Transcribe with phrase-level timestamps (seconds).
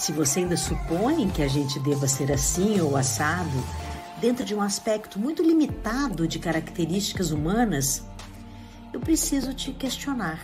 [0.00, 3.62] Se você ainda supõe que a gente deva ser assim ou assado,
[4.18, 8.02] dentro de um aspecto muito limitado de características humanas,
[8.94, 10.40] eu preciso te questionar.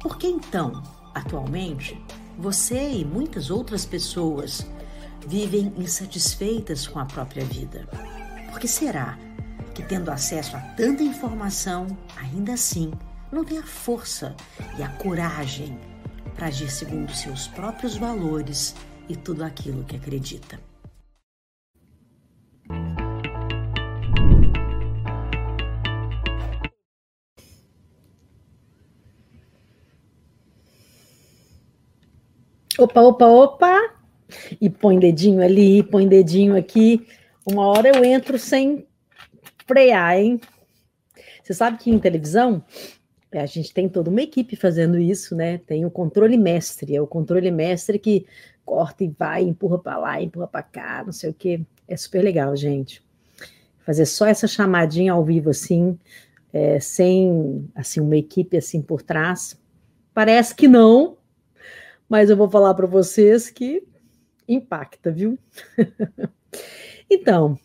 [0.00, 0.82] Por que então,
[1.14, 2.04] atualmente,
[2.36, 4.66] você e muitas outras pessoas
[5.24, 7.88] vivem insatisfeitas com a própria vida?
[8.50, 9.16] Por que será
[9.72, 12.90] que, tendo acesso a tanta informação, ainda assim
[13.30, 14.34] não tem a força
[14.76, 15.78] e a coragem
[16.40, 18.74] para agir segundo seus próprios valores
[19.10, 20.58] e tudo aquilo que acredita?
[32.78, 33.94] Opa, opa, opa!
[34.58, 37.06] E põe dedinho ali, põe dedinho aqui.
[37.44, 38.86] Uma hora eu entro sem
[39.66, 40.40] frear, hein?
[41.42, 42.64] Você sabe que em televisão
[43.32, 45.58] a gente tem toda uma equipe fazendo isso, né?
[45.58, 48.26] Tem o controle mestre, é o controle mestre que
[48.64, 51.60] corta e vai, empurra para lá, empurra para cá, não sei o quê.
[51.86, 53.02] É super legal, gente.
[53.80, 55.98] Fazer só essa chamadinha ao vivo assim,
[56.52, 59.58] é, sem assim uma equipe assim por trás.
[60.12, 61.16] Parece que não,
[62.08, 63.82] mas eu vou falar para vocês que
[64.48, 65.38] impacta, viu?
[67.08, 67.58] então,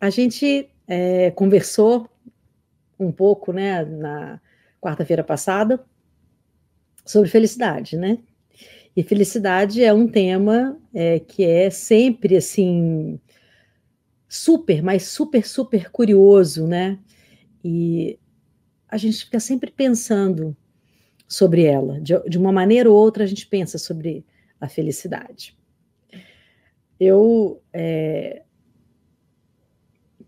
[0.00, 2.08] a gente é, conversou
[2.98, 4.40] um pouco, né, na
[4.86, 5.84] quarta-feira passada,
[7.04, 8.18] sobre felicidade, né?
[8.96, 13.20] E felicidade é um tema é, que é sempre assim
[14.28, 16.98] super, mas super, super curioso, né?
[17.64, 18.18] E
[18.88, 20.56] a gente fica sempre pensando
[21.26, 22.00] sobre ela.
[22.00, 24.24] De, de uma maneira ou outra, a gente pensa sobre
[24.60, 25.56] a felicidade.
[26.98, 28.42] Eu é,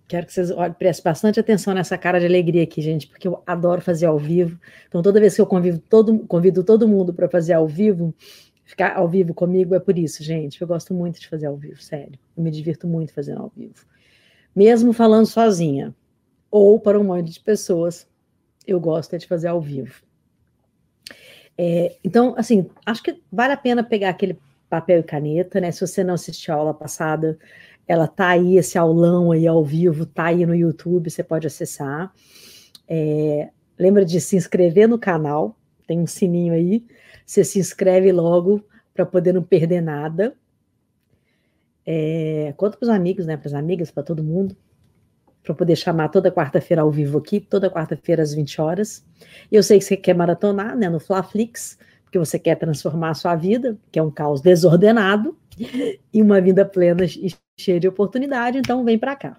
[0.08, 3.82] quero que vocês prestem bastante atenção nessa cara de alegria aqui, gente, porque eu adoro
[3.82, 4.58] fazer ao vivo.
[4.88, 8.14] Então, toda vez que eu convido todo, convido todo mundo para fazer ao vivo,
[8.64, 10.60] ficar ao vivo comigo é por isso, gente.
[10.60, 12.18] Eu gosto muito de fazer ao vivo, sério.
[12.34, 13.86] Eu me divirto muito fazendo ao vivo.
[14.56, 15.94] Mesmo falando sozinha,
[16.50, 18.08] ou para um monte de pessoas,
[18.66, 20.02] eu gosto de fazer ao vivo.
[21.56, 24.38] É, então, assim, acho que vale a pena pegar aquele
[24.70, 25.70] papel e caneta, né?
[25.70, 27.38] Se você não assistiu a aula passada,
[27.88, 32.12] ela tá aí, esse aulão aí ao vivo, tá aí no YouTube, você pode acessar.
[32.86, 35.56] É, lembra de se inscrever no canal,
[35.86, 36.84] tem um sininho aí,
[37.26, 38.62] você se inscreve logo
[38.94, 40.36] para poder não perder nada.
[41.86, 43.36] É, conta para os amigos, né?
[43.36, 44.54] Para as amigas, para todo mundo
[45.48, 49.02] para poder chamar toda quarta-feira ao vivo aqui, toda quarta-feira às 20 horas.
[49.50, 53.34] Eu sei que você quer maratonar, né, no Flaflix, porque você quer transformar a sua
[53.34, 55.36] vida, que é um caos desordenado,
[56.12, 59.36] em uma vida plena e cheia de oportunidade, então vem para cá.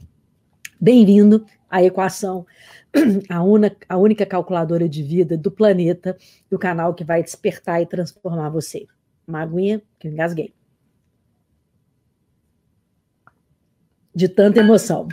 [0.80, 2.46] Bem-vindo à equação,
[3.30, 6.18] a, una, a única calculadora de vida do planeta,
[6.50, 8.88] do canal que vai despertar e transformar você.
[9.28, 10.54] Uma aguinha que eu engasguei.
[14.14, 15.08] De tanta emoção.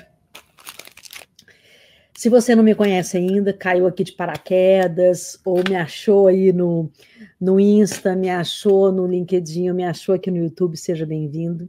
[2.17, 6.91] Se você não me conhece ainda, caiu aqui de paraquedas, ou me achou aí no,
[7.39, 11.69] no Insta, me achou no LinkedIn, me achou aqui no YouTube, seja bem-vindo.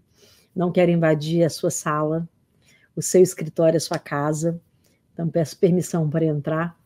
[0.55, 2.27] Não quero invadir a sua sala,
[2.95, 4.61] o seu escritório, a sua casa.
[5.11, 6.79] Então, peço permissão para entrar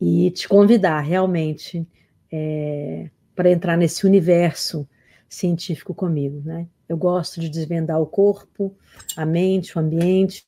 [0.00, 1.86] e te convidar realmente
[2.30, 4.86] é, para entrar nesse universo
[5.28, 6.66] científico comigo, né?
[6.88, 8.74] Eu gosto de desvendar o corpo,
[9.16, 10.44] a mente, o ambiente,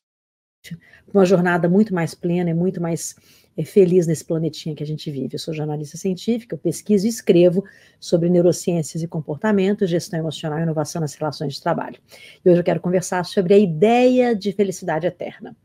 [1.13, 3.15] uma jornada muito mais plena e muito mais
[3.57, 5.35] é, feliz nesse planetinha que a gente vive.
[5.35, 7.63] Eu sou jornalista científica, eu pesquiso e escrevo
[7.99, 11.99] sobre neurociências e comportamento, gestão emocional e inovação nas relações de trabalho.
[12.43, 15.55] E hoje eu quero conversar sobre a ideia de felicidade eterna.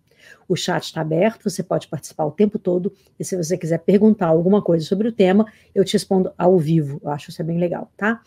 [0.49, 4.27] O chat está aberto, você pode participar o tempo todo, e se você quiser perguntar
[4.27, 7.01] alguma coisa sobre o tema, eu te respondo ao vivo.
[7.03, 8.23] Eu acho isso bem legal, tá?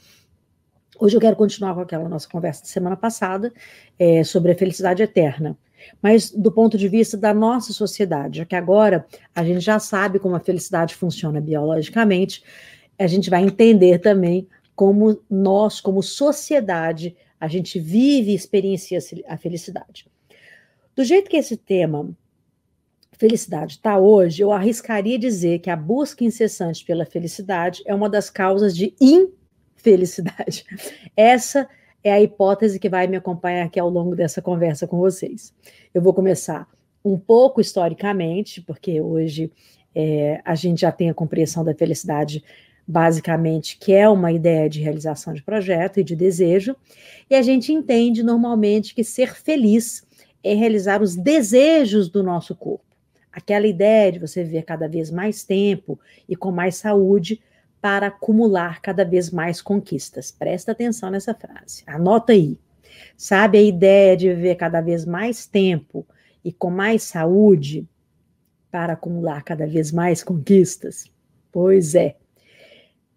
[0.99, 3.51] Hoje eu quero continuar com aquela nossa conversa de semana passada
[3.99, 5.57] é, sobre a felicidade eterna
[6.01, 10.19] mas do ponto de vista da nossa sociedade, já que agora a gente já sabe
[10.19, 12.43] como a felicidade funciona biologicamente,
[12.97, 19.37] a gente vai entender também como nós, como sociedade, a gente vive e experiencia a
[19.37, 20.07] felicidade.
[20.95, 22.15] Do jeito que esse tema
[23.17, 28.29] felicidade está hoje, eu arriscaria dizer que a busca incessante pela felicidade é uma das
[28.29, 30.65] causas de infelicidade.
[31.15, 31.67] Essa é
[32.11, 35.53] a hipótese que vai me acompanhar aqui ao longo dessa conversa com vocês.
[35.93, 36.67] Eu vou começar
[37.03, 39.51] um pouco historicamente, porque hoje
[39.93, 42.43] é, a gente já tem a compreensão da felicidade
[42.87, 46.75] basicamente, que é uma ideia de realização de projeto e de desejo,
[47.29, 50.05] e a gente entende normalmente que ser feliz
[50.43, 52.85] é realizar os desejos do nosso corpo.
[53.31, 55.99] Aquela ideia de você viver cada vez mais tempo
[56.29, 57.41] e com mais saúde
[57.85, 60.31] para acumular cada vez mais conquistas.
[60.31, 61.83] Presta atenção nessa frase.
[61.85, 62.57] Anota aí.
[63.15, 66.03] Sabe a ideia de viver cada vez mais tempo
[66.43, 67.87] e com mais saúde
[68.71, 71.05] para acumular cada vez mais conquistas?
[71.51, 72.15] Pois é.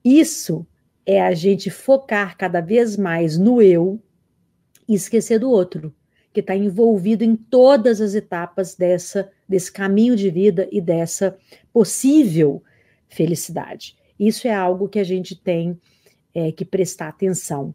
[0.04, 0.66] Isso
[1.06, 3.98] é a gente focar cada vez mais no eu
[4.86, 5.94] e esquecer do outro,
[6.30, 11.38] que está envolvido em todas as etapas dessa desse caminho de vida e dessa
[11.72, 12.62] possível
[13.08, 13.96] felicidade.
[14.18, 15.78] Isso é algo que a gente tem
[16.34, 17.74] é, que prestar atenção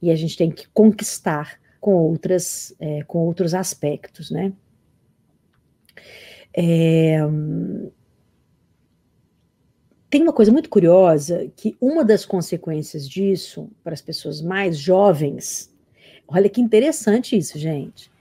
[0.00, 4.52] e a gente tem que conquistar com outras é, com outros aspectos, né?
[6.56, 7.18] É,
[10.08, 15.74] tem uma coisa muito curiosa que uma das consequências disso para as pessoas mais jovens,
[16.28, 18.12] olha que interessante isso, gente.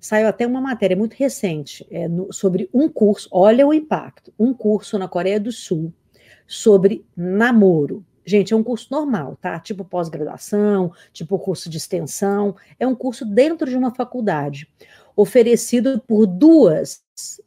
[0.00, 4.52] Saiu até uma matéria muito recente é, no, sobre um curso, olha o impacto, um
[4.52, 5.92] curso na Coreia do Sul
[6.48, 8.04] sobre namoro.
[8.24, 9.60] Gente, é um curso normal, tá?
[9.60, 12.56] Tipo pós-graduação, tipo curso de extensão.
[12.80, 14.68] É um curso dentro de uma faculdade,
[15.14, 17.02] oferecido por duas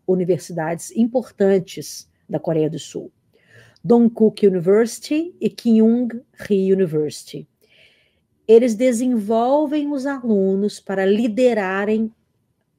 [0.08, 3.12] universidades importantes da Coreia do Sul.
[3.84, 7.48] Dongkook University e Kyung-hee University.
[8.48, 12.12] Eles desenvolvem os alunos para liderarem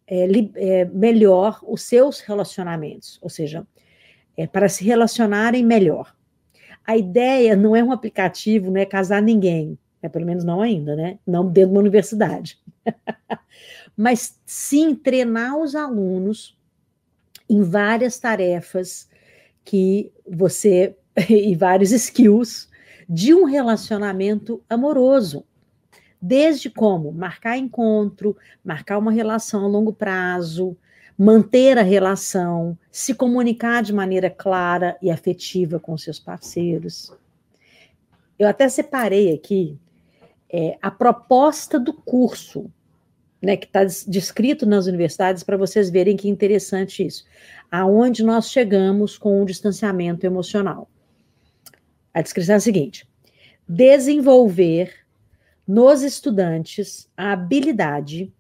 [0.07, 0.27] é,
[0.57, 3.67] é, melhor os seus relacionamentos, ou seja,
[4.37, 6.15] é, para se relacionarem melhor.
[6.85, 10.97] A ideia não é um aplicativo, não é casar ninguém, é pelo menos não ainda,
[10.97, 11.19] né?
[11.27, 12.59] Não dentro de uma universidade.
[13.97, 16.59] Mas sim treinar os alunos
[17.49, 19.09] em várias tarefas
[19.65, 20.97] que você
[21.29, 22.69] e vários skills
[23.09, 25.45] de um relacionamento amoroso.
[26.21, 30.77] Desde como marcar encontro, marcar uma relação a longo prazo,
[31.19, 37.13] manter a relação, se comunicar de maneira clara e afetiva com seus parceiros.
[38.39, 39.79] Eu até separei aqui
[40.51, 42.71] é, a proposta do curso,
[43.41, 47.25] né, que está descrito nas universidades, para vocês verem que interessante isso.
[47.71, 50.89] Aonde nós chegamos com o distanciamento emocional.
[52.13, 53.09] A descrição é a seguinte:
[53.67, 54.93] desenvolver
[55.67, 58.33] nos estudantes a habilidade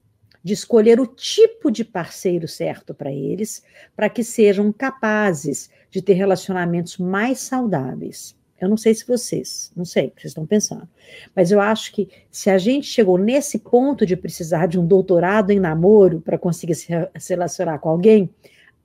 [0.42, 3.62] de escolher o tipo de parceiro certo para eles,
[3.94, 8.36] para que sejam capazes de ter relacionamentos mais saudáveis.
[8.60, 10.88] Eu não sei se vocês, não sei o que vocês estão pensando,
[11.34, 15.50] mas eu acho que se a gente chegou nesse ponto de precisar de um doutorado
[15.50, 16.88] em namoro para conseguir se,
[17.28, 18.30] relacionar com alguém,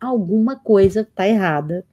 [0.01, 1.85] alguma coisa está errada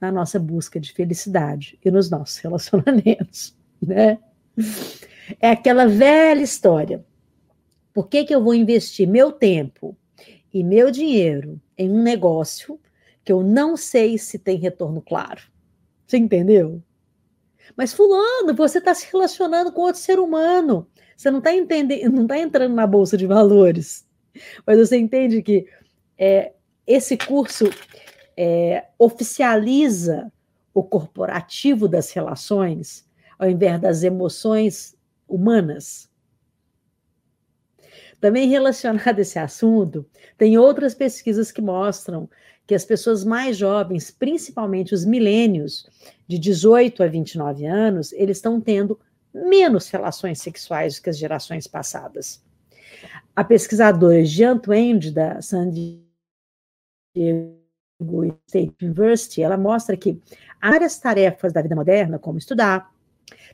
[0.00, 4.18] na nossa busca de felicidade e nos nossos relacionamentos, né?
[5.40, 7.04] É aquela velha história.
[7.98, 9.96] Por que, que eu vou investir meu tempo
[10.54, 12.78] e meu dinheiro em um negócio
[13.24, 15.42] que eu não sei se tem retorno claro?
[16.06, 16.80] Você entendeu?
[17.76, 20.86] Mas fulano, você está se relacionando com outro ser humano.
[21.16, 21.50] Você não está
[22.08, 24.06] não está entrando na bolsa de valores.
[24.64, 25.66] Mas você entende que
[26.16, 26.52] é,
[26.86, 27.64] esse curso
[28.36, 30.32] é, oficializa
[30.72, 33.04] o corporativo das relações,
[33.36, 34.96] ao invés das emoções
[35.26, 36.07] humanas.
[38.20, 40.04] Também relacionado a esse assunto,
[40.36, 42.28] tem outras pesquisas que mostram
[42.66, 45.88] que as pessoas mais jovens, principalmente os milênios,
[46.26, 48.98] de 18 a 29 anos, eles estão tendo
[49.32, 52.42] menos relações sexuais do que as gerações passadas.
[53.34, 57.56] A pesquisadora Jean Twenge, da San Diego
[58.46, 60.20] State University, ela mostra que
[60.60, 62.92] várias tarefas da vida moderna, como estudar,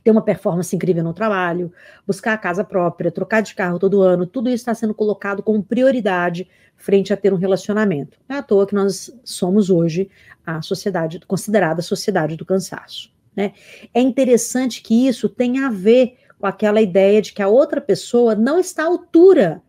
[0.03, 1.71] ter uma performance incrível no trabalho,
[2.05, 5.63] buscar a casa própria, trocar de carro todo ano, tudo isso está sendo colocado como
[5.63, 8.17] prioridade frente a ter um relacionamento.
[8.27, 10.09] Não é à toa que nós somos hoje
[10.45, 13.11] a sociedade, considerada a sociedade do cansaço.
[13.35, 13.53] Né?
[13.93, 18.35] É interessante que isso tenha a ver com aquela ideia de que a outra pessoa
[18.35, 19.61] não está à altura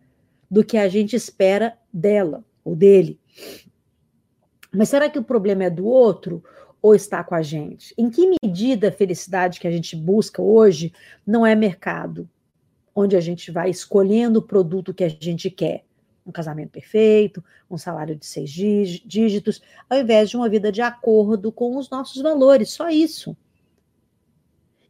[0.49, 3.19] do que a gente espera dela ou dele.
[4.71, 6.43] Mas será que o problema é do outro
[6.81, 7.93] ou está com a gente?
[7.97, 10.93] Em que medida a felicidade que a gente busca hoje
[11.25, 12.29] não é mercado,
[12.95, 15.83] onde a gente vai escolhendo o produto que a gente quer?
[16.25, 21.51] Um casamento perfeito, um salário de seis dígitos, ao invés de uma vida de acordo
[21.51, 23.35] com os nossos valores, só isso.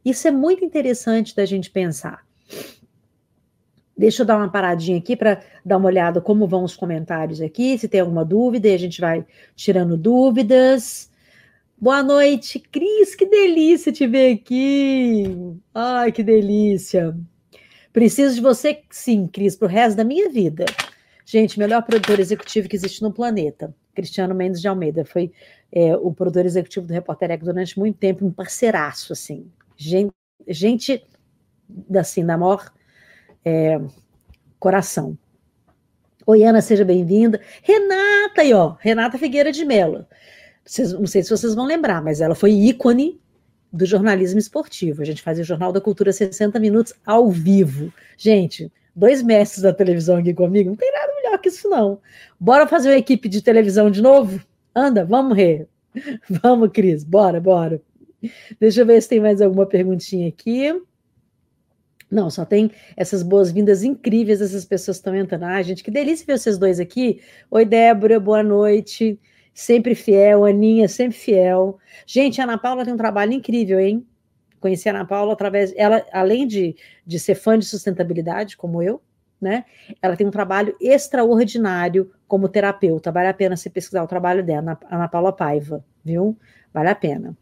[0.04, 2.26] Isso é muito interessante da gente pensar.
[3.96, 7.76] Deixa eu dar uma paradinha aqui para dar uma olhada como vão os comentários aqui,
[7.76, 9.26] se tem alguma dúvida, e a gente vai
[9.56, 11.10] tirando dúvidas.
[11.80, 15.24] Boa noite, Cris, que delícia te ver aqui.
[15.72, 17.16] Ai, que delícia.
[17.92, 20.64] Preciso de você, sim, Cris, para o resto da minha vida.
[21.24, 23.72] Gente, melhor produtor executivo que existe no planeta.
[23.94, 25.04] Cristiano Mendes de Almeida.
[25.04, 25.30] Foi
[25.70, 29.48] é, o produtor executivo do Repórter Eco durante muito tempo, um parceiraço, assim.
[29.76, 30.12] Gente,
[30.48, 31.06] gente
[31.96, 32.72] assim, da maior
[33.44, 33.80] é,
[34.58, 35.16] coração.
[36.26, 37.40] Oi, Ana, seja bem-vinda.
[37.62, 40.04] Renata aí, ó, Renata Figueira de Mello.
[40.68, 43.18] Vocês, não sei se vocês vão lembrar, mas ela foi ícone
[43.72, 45.00] do jornalismo esportivo.
[45.00, 47.90] A gente fazia o Jornal da Cultura 60 minutos ao vivo.
[48.18, 51.98] Gente, dois mestres da televisão aqui comigo, não tem nada melhor que isso, não.
[52.38, 54.44] Bora fazer uma equipe de televisão de novo?
[54.74, 55.66] Anda, vamos rir.
[56.28, 57.80] Vamos, Cris, bora, bora.
[58.60, 60.70] Deixa eu ver se tem mais alguma perguntinha aqui.
[62.10, 65.44] Não, só tem essas boas-vindas incríveis, essas pessoas estão entrando.
[65.44, 67.20] Ah, gente, que delícia ver vocês dois aqui.
[67.50, 69.18] Oi, Débora, boa noite.
[69.58, 71.78] Sempre fiel, Aninha, sempre fiel.
[72.06, 74.06] Gente, a Ana Paula tem um trabalho incrível, hein?
[74.60, 75.74] Conheci a Ana Paula através.
[75.76, 79.02] Ela, além de, de ser fã de sustentabilidade, como eu,
[79.40, 79.64] né?
[80.00, 83.10] Ela tem um trabalho extraordinário como terapeuta.
[83.10, 86.38] Vale a pena você pesquisar o trabalho dela, Ana Paula Paiva, viu?
[86.72, 87.36] Vale a pena.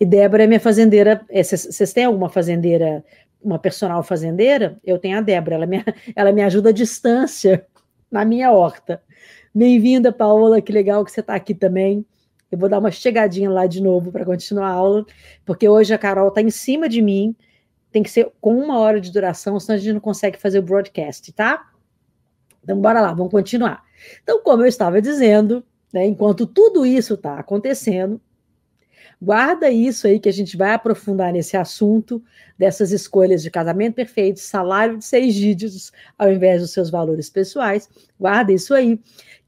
[0.00, 1.26] E Débora é minha fazendeira.
[1.30, 3.04] Vocês é, têm alguma fazendeira
[3.42, 5.84] uma personal fazendeira, eu tenho a Débora, ela me,
[6.16, 7.66] ela me ajuda à distância
[8.10, 9.02] na minha horta.
[9.52, 12.06] Bem-vinda, Paola, que legal que você está aqui também.
[12.52, 15.04] Eu vou dar uma chegadinha lá de novo para continuar a aula,
[15.44, 17.34] porque hoje a Carol está em cima de mim,
[17.90, 20.62] tem que ser com uma hora de duração, senão a gente não consegue fazer o
[20.62, 21.68] broadcast, tá?
[22.62, 23.82] Então, bora lá, vamos continuar.
[24.22, 28.20] Então, como eu estava dizendo, né, enquanto tudo isso está acontecendo,
[29.22, 32.22] Guarda isso aí que a gente vai aprofundar nesse assunto
[32.58, 37.86] dessas escolhas de casamento perfeito, salário de seis dígitos ao invés dos seus valores pessoais.
[38.18, 38.98] Guarda isso aí,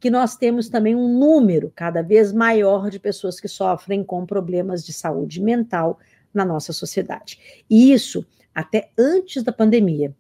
[0.03, 4.85] que nós temos também um número cada vez maior de pessoas que sofrem com problemas
[4.85, 5.97] de saúde mental
[6.35, 7.39] na nossa sociedade.
[7.71, 10.13] E isso até antes da pandemia,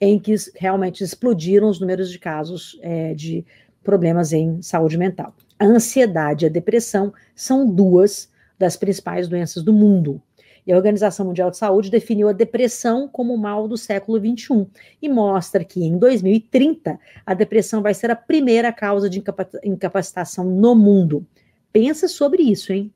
[0.00, 3.44] em que realmente explodiram os números de casos é, de
[3.82, 5.34] problemas em saúde mental.
[5.58, 10.22] A ansiedade e a depressão são duas das principais doenças do mundo.
[10.66, 14.66] E a Organização Mundial de Saúde definiu a depressão como o mal do século XXI
[15.00, 19.22] e mostra que em 2030 a depressão vai ser a primeira causa de
[19.62, 21.26] incapacitação no mundo.
[21.72, 22.92] Pensa sobre isso, hein?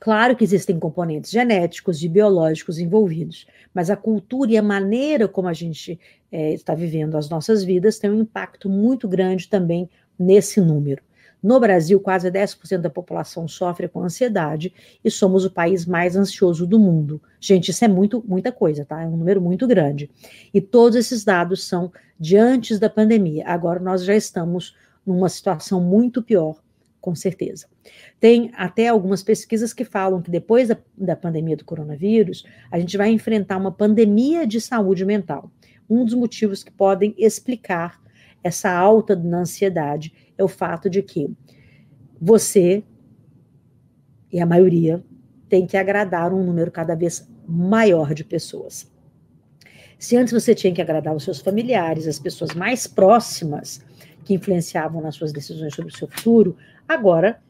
[0.00, 5.48] Claro que existem componentes genéticos e biológicos envolvidos, mas a cultura e a maneira como
[5.48, 5.98] a gente
[6.30, 11.02] é, está vivendo as nossas vidas tem um impacto muito grande também nesse número.
[11.42, 14.72] No Brasil, quase 10% da população sofre com ansiedade
[15.04, 17.22] e somos o país mais ansioso do mundo.
[17.40, 19.02] Gente, isso é muito, muita coisa, tá?
[19.02, 20.10] É um número muito grande.
[20.52, 23.44] E todos esses dados são de antes da pandemia.
[23.46, 24.74] Agora nós já estamos
[25.06, 26.56] numa situação muito pior,
[27.00, 27.66] com certeza.
[28.18, 32.96] Tem até algumas pesquisas que falam que depois da, da pandemia do coronavírus, a gente
[32.96, 35.50] vai enfrentar uma pandemia de saúde mental.
[35.88, 38.00] Um dos motivos que podem explicar
[38.42, 41.28] essa alta na ansiedade é o fato de que
[42.20, 42.82] você
[44.32, 45.04] e a maioria
[45.48, 48.90] tem que agradar um número cada vez maior de pessoas.
[49.98, 53.84] Se antes você tinha que agradar os seus familiares, as pessoas mais próximas
[54.24, 57.42] que influenciavam nas suas decisões sobre o seu futuro, agora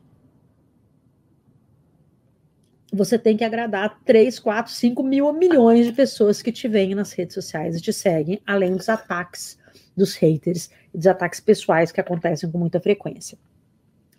[2.90, 7.12] você tem que agradar 3, 4, 5 mil milhões de pessoas que te veem nas
[7.12, 9.58] redes sociais e te seguem, além dos ataques
[9.98, 13.36] dos haters e dos ataques pessoais que acontecem com muita frequência.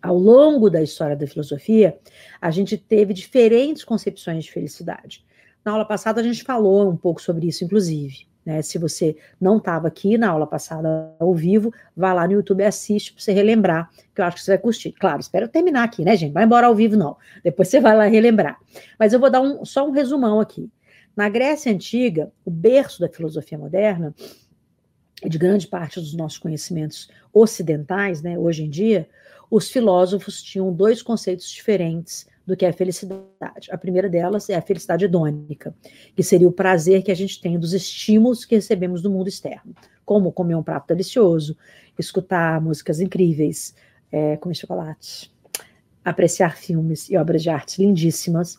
[0.02, 1.98] Ao longo da história da filosofia,
[2.40, 5.26] a gente teve diferentes concepções de felicidade.
[5.64, 8.30] Na aula passada, a gente falou um pouco sobre isso, inclusive.
[8.46, 8.62] Né?
[8.62, 12.66] Se você não estava aqui na aula passada ao vivo, vá lá no YouTube e
[12.66, 14.92] assiste para você relembrar, que eu acho que você vai curtir.
[14.94, 16.32] Claro, espero terminar aqui, né, gente?
[16.32, 17.18] Vai embora ao vivo, não.
[17.44, 18.58] Depois você vai lá relembrar.
[18.98, 20.70] Mas eu vou dar um, só um resumão aqui.
[21.16, 24.16] Na Grécia Antiga, o berço da filosofia moderna,
[25.26, 29.08] de grande parte dos nossos conhecimentos ocidentais, né, hoje em dia,
[29.50, 33.70] os filósofos tinham dois conceitos diferentes do que é a felicidade.
[33.72, 35.74] A primeira delas é a felicidade hedônica,
[36.16, 39.76] que seria o prazer que a gente tem dos estímulos que recebemos do mundo externo,
[40.06, 41.56] como comer um prato delicioso,
[41.98, 43.76] escutar músicas incríveis,
[44.12, 45.32] é, comer chocolate,
[46.04, 48.58] apreciar filmes e obras de arte lindíssimas,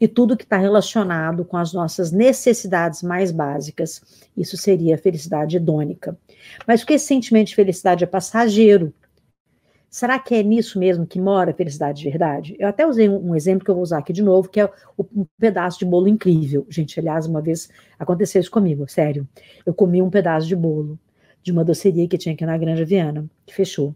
[0.00, 4.02] e tudo que está relacionado com as nossas necessidades mais básicas.
[4.36, 6.16] Isso seria a felicidade hedônica.
[6.66, 8.92] Mas porque esse sentimento de felicidade é passageiro,
[9.88, 12.56] será que é nisso mesmo que mora a felicidade de verdade?
[12.58, 15.04] Eu até usei um, exemplo que eu vou usar aqui de novo, que é o,
[15.14, 16.66] um pedaço de bolo incrível.
[16.68, 19.26] Gente, aliás, uma vez aconteceu isso comigo, sério.
[19.64, 20.98] Eu comi um pedaço de bolo
[21.42, 23.94] de uma doceria que tinha aqui na Granja Viana, que fechou.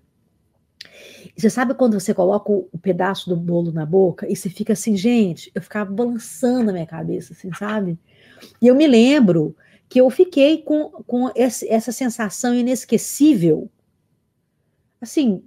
[1.36, 4.96] Você sabe quando você coloca o, pedaço do bolo na boca e você fica assim,
[4.96, 7.98] gente, eu ficava balançando a minha cabeça, assim, sabe?
[8.60, 9.56] E eu me lembro
[9.88, 13.68] que eu fiquei com, com esse, essa sensação inesquecível,
[15.00, 15.42] assim,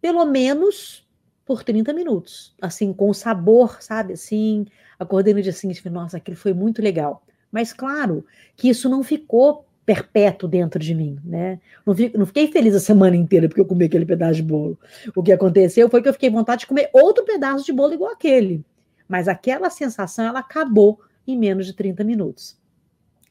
[0.00, 1.06] pelo menos
[1.44, 4.66] por 30 minutos, assim, com sabor, sabe, assim,
[4.98, 7.22] acordei no dia seguinte, nossa, aquilo foi muito legal.
[7.52, 8.24] Mas claro
[8.56, 11.60] que isso não ficou perpétuo dentro de mim, né?
[11.84, 14.78] Não, fiquei, não fiquei feliz a semana inteira porque eu comi aquele pedaço de bolo.
[15.14, 18.12] O que aconteceu foi que eu fiquei vontade de comer outro pedaço de bolo igual
[18.12, 18.64] aquele.
[19.08, 22.58] Mas aquela sensação, ela acabou em menos de 30 minutos.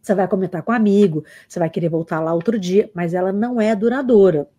[0.01, 3.31] Você vai comentar com um amigo, você vai querer voltar lá outro dia, mas ela
[3.31, 4.49] não é duradoura,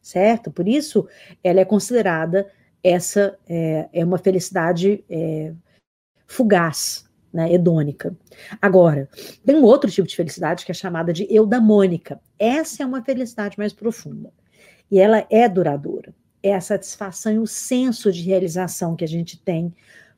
[0.00, 0.50] certo?
[0.50, 1.06] Por isso,
[1.42, 2.46] ela é considerada
[2.82, 5.52] essa é, é uma felicidade é,
[6.26, 8.16] fugaz, né, hedônica.
[8.60, 9.08] Agora,
[9.44, 12.20] tem um outro tipo de felicidade que é chamada de eudamônica.
[12.38, 14.32] Essa é uma felicidade mais profunda.
[14.90, 16.14] E ela é duradoura.
[16.42, 19.74] É a satisfação e o senso de realização que a gente tem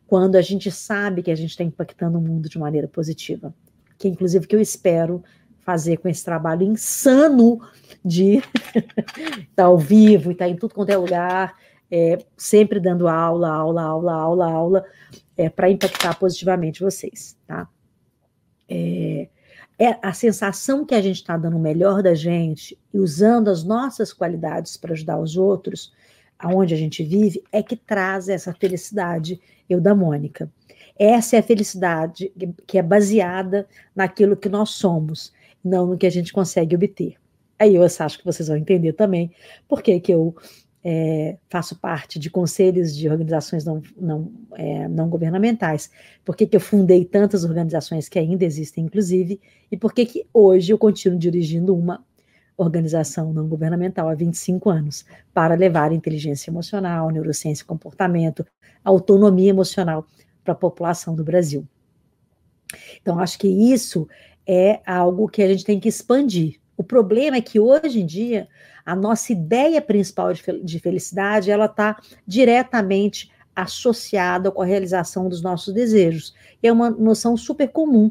[0.06, 3.54] quando a gente sabe que a gente está impactando o mundo de maneira positiva.
[3.96, 5.22] Que inclusive que eu espero
[5.60, 7.60] fazer com esse trabalho insano
[8.04, 11.54] de estar tá ao vivo e estar tá em tudo quanto é lugar,
[11.90, 14.84] é, sempre dando aula, aula, aula, aula, aula,
[15.40, 17.66] é, para impactar positivamente vocês, tá?
[18.68, 19.26] É,
[19.78, 23.64] é a sensação que a gente está dando o melhor da gente e usando as
[23.64, 25.94] nossas qualidades para ajudar os outros,
[26.38, 30.52] aonde a gente vive, é que traz essa felicidade eudamônica.
[30.98, 32.30] Essa é a felicidade
[32.66, 33.66] que é baseada
[33.96, 35.32] naquilo que nós somos,
[35.64, 37.16] não no que a gente consegue obter.
[37.58, 39.32] Aí eu acho que vocês vão entender também
[39.66, 40.34] por que, que eu
[40.82, 45.90] é, faço parte de conselhos de organizações não, não, é, não governamentais,
[46.24, 50.26] por que, que eu fundei tantas organizações que ainda existem, inclusive, e por que, que
[50.32, 52.04] hoje eu continuo dirigindo uma
[52.56, 58.44] organização não governamental há 25 anos, para levar inteligência emocional, neurociência e comportamento,
[58.84, 60.06] autonomia emocional
[60.44, 61.66] para a população do Brasil.
[63.00, 64.06] Então, acho que isso
[64.46, 66.59] é algo que a gente tem que expandir.
[66.80, 68.48] O problema é que hoje em dia
[68.86, 75.74] a nossa ideia principal de felicidade ela está diretamente associada com a realização dos nossos
[75.74, 76.34] desejos.
[76.62, 78.10] E é uma noção super comum.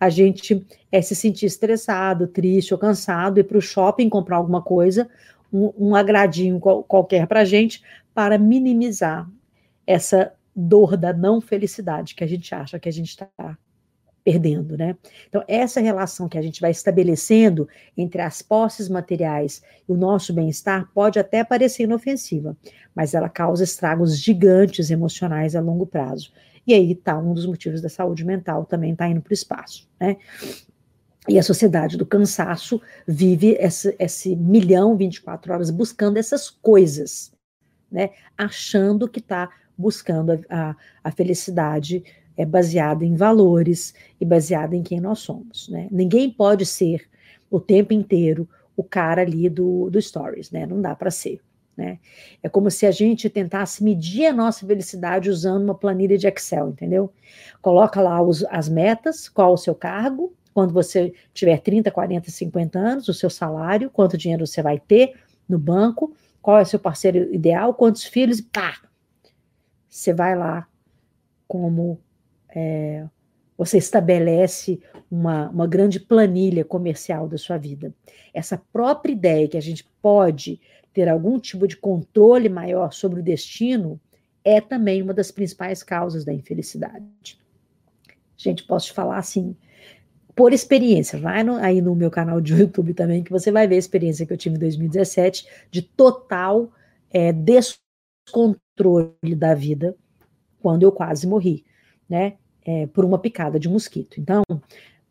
[0.00, 4.62] A gente é se sentir estressado, triste ou cansado, ir para o shopping comprar alguma
[4.62, 5.08] coisa,
[5.52, 9.30] um, um agradinho qual, qualquer para a gente, para minimizar
[9.86, 13.56] essa dor da não felicidade que a gente acha que a gente está
[14.28, 14.94] perdendo, né?
[15.26, 20.34] Então, essa relação que a gente vai estabelecendo entre as posses materiais e o nosso
[20.34, 22.54] bem-estar pode até parecer inofensiva,
[22.94, 26.30] mas ela causa estragos gigantes emocionais a longo prazo.
[26.66, 29.88] E aí está um dos motivos da saúde mental também está indo para o espaço,
[29.98, 30.18] né?
[31.26, 37.32] E a sociedade do cansaço vive esse, esse milhão 24 horas buscando essas coisas,
[37.90, 38.10] né?
[38.36, 42.04] Achando que está buscando a, a, a felicidade
[42.38, 45.88] é baseada em valores e baseada em quem nós somos, né?
[45.90, 47.02] Ninguém pode ser
[47.50, 50.64] o tempo inteiro o cara ali do, do stories, né?
[50.64, 51.40] Não dá para ser,
[51.76, 51.98] né?
[52.40, 56.68] É como se a gente tentasse medir a nossa felicidade usando uma planilha de Excel,
[56.68, 57.12] entendeu?
[57.60, 62.78] Coloca lá os, as metas, qual o seu cargo, quando você tiver 30, 40, 50
[62.78, 65.14] anos, o seu salário, quanto dinheiro você vai ter
[65.48, 68.76] no banco, qual é o seu parceiro ideal, quantos filhos, pá!
[69.88, 70.68] Você vai lá
[71.48, 71.98] como
[72.54, 73.04] é,
[73.56, 74.80] você estabelece
[75.10, 77.92] uma, uma grande planilha comercial da sua vida.
[78.32, 80.60] Essa própria ideia que a gente pode
[80.92, 84.00] ter algum tipo de controle maior sobre o destino
[84.44, 87.36] é também uma das principais causas da infelicidade.
[88.36, 89.56] Gente, posso te falar assim,
[90.36, 93.74] por experiência, vai no, aí no meu canal de YouTube também, que você vai ver
[93.74, 96.70] a experiência que eu tive em 2017 de total
[97.10, 99.96] é, descontrole da vida,
[100.60, 101.64] quando eu quase morri
[102.08, 104.20] né, é, por uma picada de mosquito.
[104.20, 104.42] Então,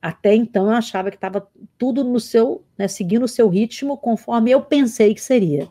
[0.02, 4.52] até então eu achava que estava tudo no seu, né, seguindo o seu ritmo conforme
[4.52, 5.68] eu pensei que seria.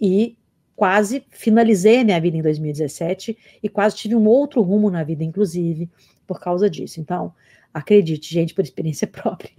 [0.00, 0.36] E
[0.74, 5.24] quase finalizei a minha vida em 2017 e quase tive um outro rumo na vida,
[5.24, 5.90] inclusive,
[6.26, 7.00] por causa disso.
[7.00, 7.32] Então,
[7.72, 9.50] acredite, gente, por experiência própria.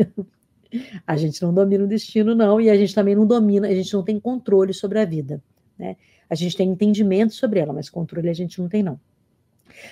[1.06, 3.94] a gente não domina o destino, não, e a gente também não domina, a gente
[3.94, 5.42] não tem controle sobre a vida,
[5.78, 5.96] né?
[6.30, 9.00] A gente tem entendimento sobre ela, mas controle a gente não tem, não.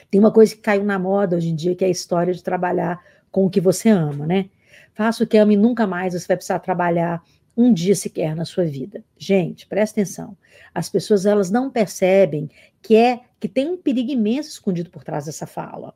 [0.10, 2.44] Tem uma coisa que caiu na moda hoje em dia, que é a história de
[2.44, 4.50] trabalhar com o que você ama, né?
[4.94, 7.22] Faça o que ama e nunca mais você vai precisar trabalhar
[7.58, 9.04] um dia sequer na sua vida.
[9.18, 10.38] Gente, presta atenção.
[10.74, 12.50] As pessoas elas não percebem
[12.82, 15.94] que é que tem um perigo imenso escondido por trás dessa fala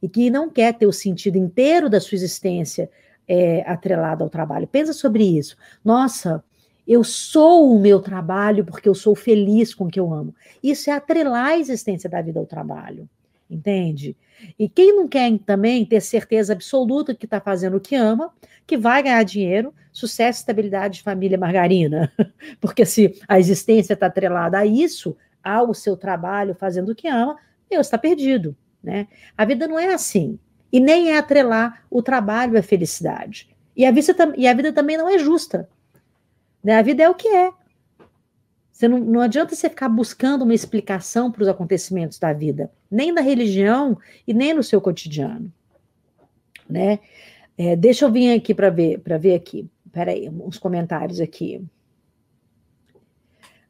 [0.00, 2.90] e que não quer ter o sentido inteiro da sua existência
[3.26, 4.66] é, atrelado ao trabalho.
[4.66, 5.56] Pensa sobre isso.
[5.84, 6.42] Nossa,
[6.86, 10.34] eu sou o meu trabalho porque eu sou feliz com o que eu amo.
[10.62, 13.08] Isso é atrelar a existência da vida ao trabalho
[13.52, 14.16] entende?
[14.58, 18.32] E quem não quer também ter certeza absoluta que está fazendo o que ama,
[18.66, 22.12] que vai ganhar dinheiro, sucesso, estabilidade, família, margarina.
[22.60, 27.36] Porque se a existência está atrelada a isso, ao seu trabalho fazendo o que ama,
[27.70, 29.06] meu, está perdido, né?
[29.36, 30.38] A vida não é assim.
[30.72, 33.48] E nem é atrelar o trabalho à felicidade.
[33.76, 33.92] E a
[34.36, 35.68] e a vida também não é justa.
[36.62, 36.76] Né?
[36.76, 37.52] A vida é o que é.
[38.72, 43.12] Você não, não adianta você ficar buscando uma explicação para os acontecimentos da vida, nem
[43.12, 45.52] da religião e nem no seu cotidiano.
[46.68, 46.98] Né?
[47.56, 49.68] É, deixa eu vir aqui para ver, para ver aqui.
[49.92, 51.62] Peraí, uns comentários aqui.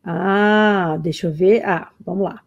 [0.05, 1.65] Ah, deixa eu ver.
[1.65, 2.43] Ah, vamos lá.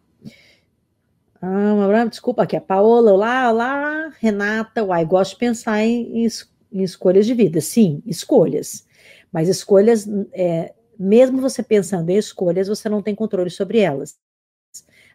[1.40, 6.24] Ah, desculpa, aqui a Paola, olá, olá, Renata, uai, gosto de pensar em,
[6.72, 7.60] em escolhas de vida.
[7.60, 8.86] Sim, escolhas.
[9.30, 14.18] Mas escolhas, é, mesmo você pensando em escolhas, você não tem controle sobre elas.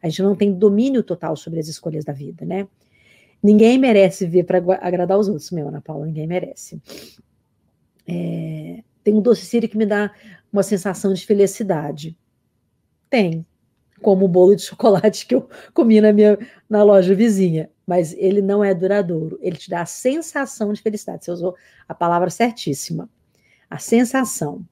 [0.01, 2.67] A gente não tem domínio total sobre as escolhas da vida, né?
[3.43, 6.81] Ninguém merece viver para agradar os outros, meu, Ana Paula, ninguém merece.
[8.07, 10.13] É, tem um doce que me dá
[10.51, 12.17] uma sensação de felicidade.
[13.09, 13.45] Tem,
[14.01, 16.37] como o bolo de chocolate que eu comi na minha
[16.69, 19.39] na loja vizinha, mas ele não é duradouro.
[19.41, 21.25] Ele te dá a sensação de felicidade.
[21.25, 21.55] Você usou
[21.87, 23.09] a palavra certíssima.
[23.69, 24.63] A sensação.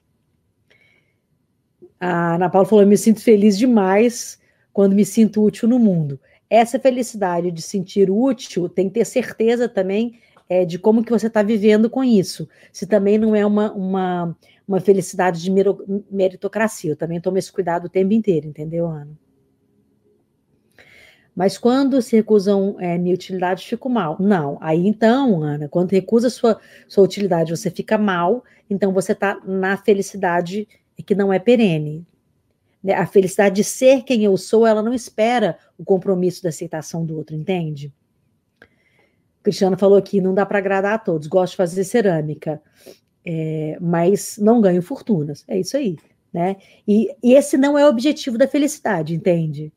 [2.00, 4.40] A Ana Paula falou: eu me sinto feliz demais
[4.72, 6.18] quando me sinto útil no mundo
[6.50, 11.28] essa felicidade de sentir útil tem que ter certeza também é, de como que você
[11.28, 12.48] está vivendo com isso.
[12.72, 14.36] Se também não é uma, uma,
[14.66, 15.50] uma felicidade de
[16.10, 16.90] meritocracia.
[16.90, 19.16] Eu também tomo esse cuidado o tempo inteiro, entendeu, Ana?
[21.36, 24.16] Mas quando se recusam é, minha utilidade, fico mal.
[24.18, 24.58] Não.
[24.60, 29.76] Aí então, Ana, quando recusa sua, sua utilidade, você fica mal, então você está na
[29.76, 30.66] felicidade
[31.02, 32.06] que não é perene.
[32.82, 32.94] Né?
[32.94, 37.16] A felicidade de ser quem eu sou, ela não espera o compromisso da aceitação do
[37.16, 37.92] outro, entende?
[39.42, 42.60] Cristiano falou aqui, não dá para agradar a todos, gosto de fazer cerâmica,
[43.24, 45.44] é, mas não ganho fortunas.
[45.48, 45.96] É isso aí,
[46.32, 46.56] né?
[46.86, 49.72] E, e, esse não é o objetivo da felicidade, entende?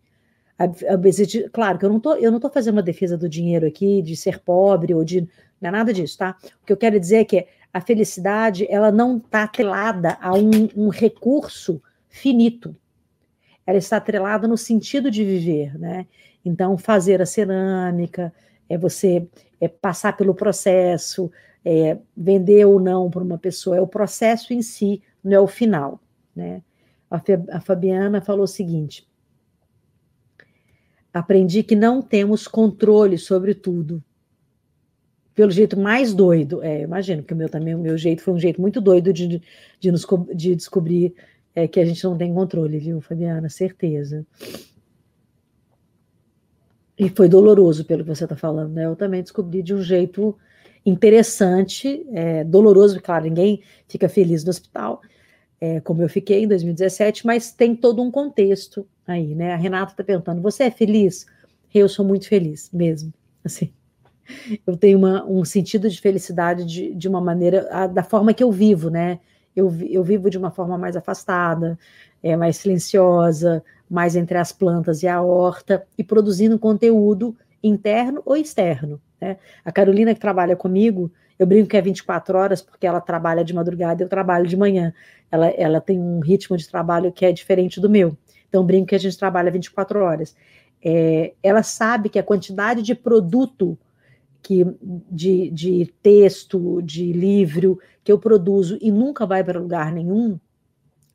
[0.57, 3.65] A, a, claro que eu não tô, eu não tô fazendo uma defesa do dinheiro
[3.65, 5.27] aqui, de ser pobre ou de
[5.61, 6.37] não é nada disso, tá?
[6.61, 10.69] O que eu quero dizer é que a felicidade ela não está atrelada a um,
[10.75, 12.75] um recurso finito
[13.65, 16.05] ela está atrelada no sentido de viver, né?
[16.43, 18.33] Então, fazer a cerâmica,
[18.67, 19.27] é você
[19.59, 21.31] é, passar pelo processo,
[21.63, 25.47] é, vender ou não para uma pessoa, é o processo em si, não é o
[25.47, 26.01] final,
[26.35, 26.61] né?
[27.09, 29.07] A, a Fabiana falou o seguinte:
[31.13, 34.03] aprendi que não temos controle sobre tudo.
[35.35, 38.39] Pelo jeito mais doido, é, imagino que o meu também, o meu jeito foi um
[38.39, 39.41] jeito muito doido de,
[39.79, 41.13] de, nos, de descobrir
[41.55, 43.47] é que a gente não tem controle, viu, Fabiana?
[43.49, 44.25] Certeza.
[46.97, 48.85] E foi doloroso pelo que você está falando, né?
[48.85, 50.35] Eu também descobri de um jeito
[50.85, 55.01] interessante, é, doloroso, claro, ninguém fica feliz no hospital,
[55.61, 59.53] é, como eu fiquei em 2017, mas tem todo um contexto aí, né?
[59.53, 61.25] A Renata está perguntando: você é feliz?
[61.73, 63.13] Eu sou muito feliz, mesmo.
[63.43, 63.71] Assim,
[64.65, 68.43] eu tenho uma, um sentido de felicidade de, de uma maneira, a, da forma que
[68.43, 69.19] eu vivo, né?
[69.55, 71.77] eu, eu vivo de uma forma mais afastada,
[72.21, 78.35] é, mais silenciosa, mais entre as plantas e a horta, e produzindo conteúdo interno ou
[78.35, 78.99] externo.
[79.21, 79.37] Né?
[79.63, 83.53] A Carolina, que trabalha comigo, eu brinco que é 24 horas, porque ela trabalha de
[83.53, 84.93] madrugada e eu trabalho de manhã.
[85.31, 88.17] Ela, ela tem um ritmo de trabalho que é diferente do meu.
[88.47, 90.35] Então, brinco que a gente trabalha 24 horas.
[90.83, 93.77] É, ela sabe que a quantidade de produto
[94.43, 94.65] que
[95.09, 100.37] de, de texto, de livro que eu produzo e nunca vai para lugar nenhum,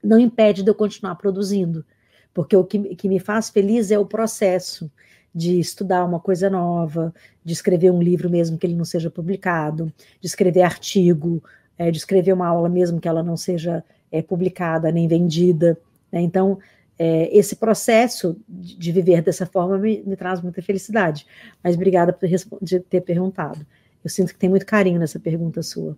[0.03, 1.85] não impede de eu continuar produzindo.
[2.33, 4.91] Porque o que, que me faz feliz é o processo
[5.35, 7.15] de estudar uma coisa nova,
[7.45, 11.43] de escrever um livro mesmo que ele não seja publicado, de escrever artigo,
[11.77, 15.79] é, de escrever uma aula mesmo que ela não seja é, publicada nem vendida.
[16.11, 16.23] Né?
[16.23, 16.59] Então,
[16.99, 21.27] é, esse processo de, de, viver dessa forma me, me, traz muita felicidade.
[21.63, 23.65] Mas obrigada por ter, ter perguntado.
[24.03, 25.97] Eu sinto que tem muito carinho nessa pergunta sua.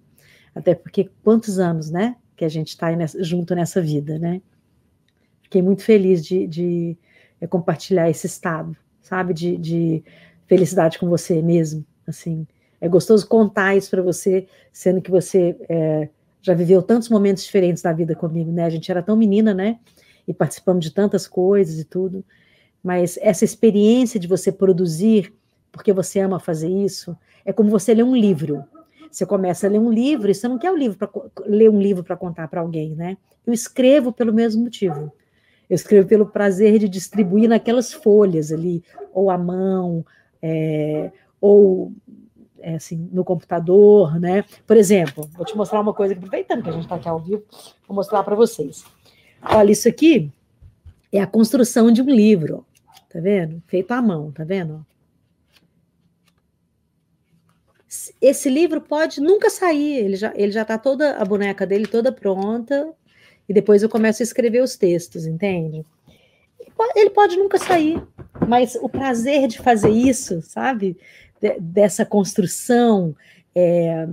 [0.55, 4.41] Até porque quantos anos, né, que a gente está junto nessa vida, né?
[5.43, 6.97] Fiquei muito feliz de, de
[7.41, 10.05] é, compartilhar esse estado, sabe, de, de,
[10.47, 12.47] felicidade com você mesmo, assim.
[12.81, 16.09] É gostoso contar isso para você, sendo que você é,
[16.41, 18.65] já viveu tantos momentos diferentes da vida comigo, né?
[18.65, 19.79] A gente era tão menina, né?
[20.27, 22.25] E participamos de tantas coisas e tudo,
[22.83, 25.33] mas essa experiência de você produzir,
[25.71, 28.65] porque você ama fazer isso, é como você ler um livro.
[29.11, 31.11] Você começa a ler um livro e você não quer o livro para
[31.47, 33.17] ler um livro para contar para alguém, né?
[33.45, 35.13] Eu escrevo pelo mesmo motivo.
[35.69, 40.05] Eu escrevo pelo prazer de distribuir naquelas folhas ali, ou à mão,
[40.41, 41.93] é, ou
[42.61, 44.45] é, assim, no computador, né?
[44.67, 47.43] Por exemplo, vou te mostrar uma coisa, aproveitando que a gente está aqui ao vivo,
[47.87, 48.85] vou mostrar para vocês.
[49.43, 50.31] Olha, isso aqui
[51.13, 52.65] É a construção de um livro,
[53.09, 53.63] tá vendo?
[53.67, 54.85] Feito à mão, tá vendo?
[58.21, 62.13] Esse livro pode nunca sair, ele já ele já tá toda a boneca dele toda
[62.13, 62.93] pronta
[63.49, 65.85] e depois eu começo a escrever os textos, entende?
[66.95, 68.01] Ele pode nunca sair,
[68.47, 70.97] mas o prazer de fazer isso, sabe?
[71.41, 73.15] De, dessa construção,
[73.55, 74.07] é,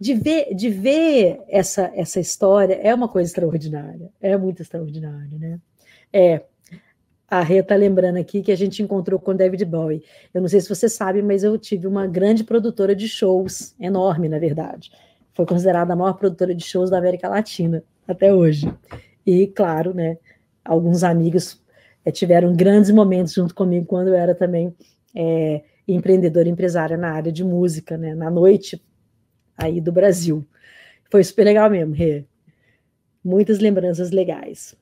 [0.00, 5.60] de ver, de ver essa, essa história é uma coisa extraordinária, é muito extraordinária, né?
[6.12, 6.42] É,
[7.30, 10.02] a Rê está lembrando aqui que a gente encontrou com David Bowie.
[10.32, 14.28] Eu não sei se você sabe, mas eu tive uma grande produtora de shows, enorme,
[14.30, 14.90] na verdade.
[15.34, 18.72] Foi considerada a maior produtora de shows da América Latina até hoje.
[19.26, 20.16] E, claro, né,
[20.64, 21.62] alguns amigos
[22.02, 24.74] é, tiveram grandes momentos junto comigo quando eu era também
[25.14, 28.80] é, empreendedora empresária na área de música, né, na noite
[29.58, 30.46] aí do Brasil.
[31.10, 32.24] Foi super legal mesmo, Rê.
[33.24, 34.76] Muitas lembranças legais.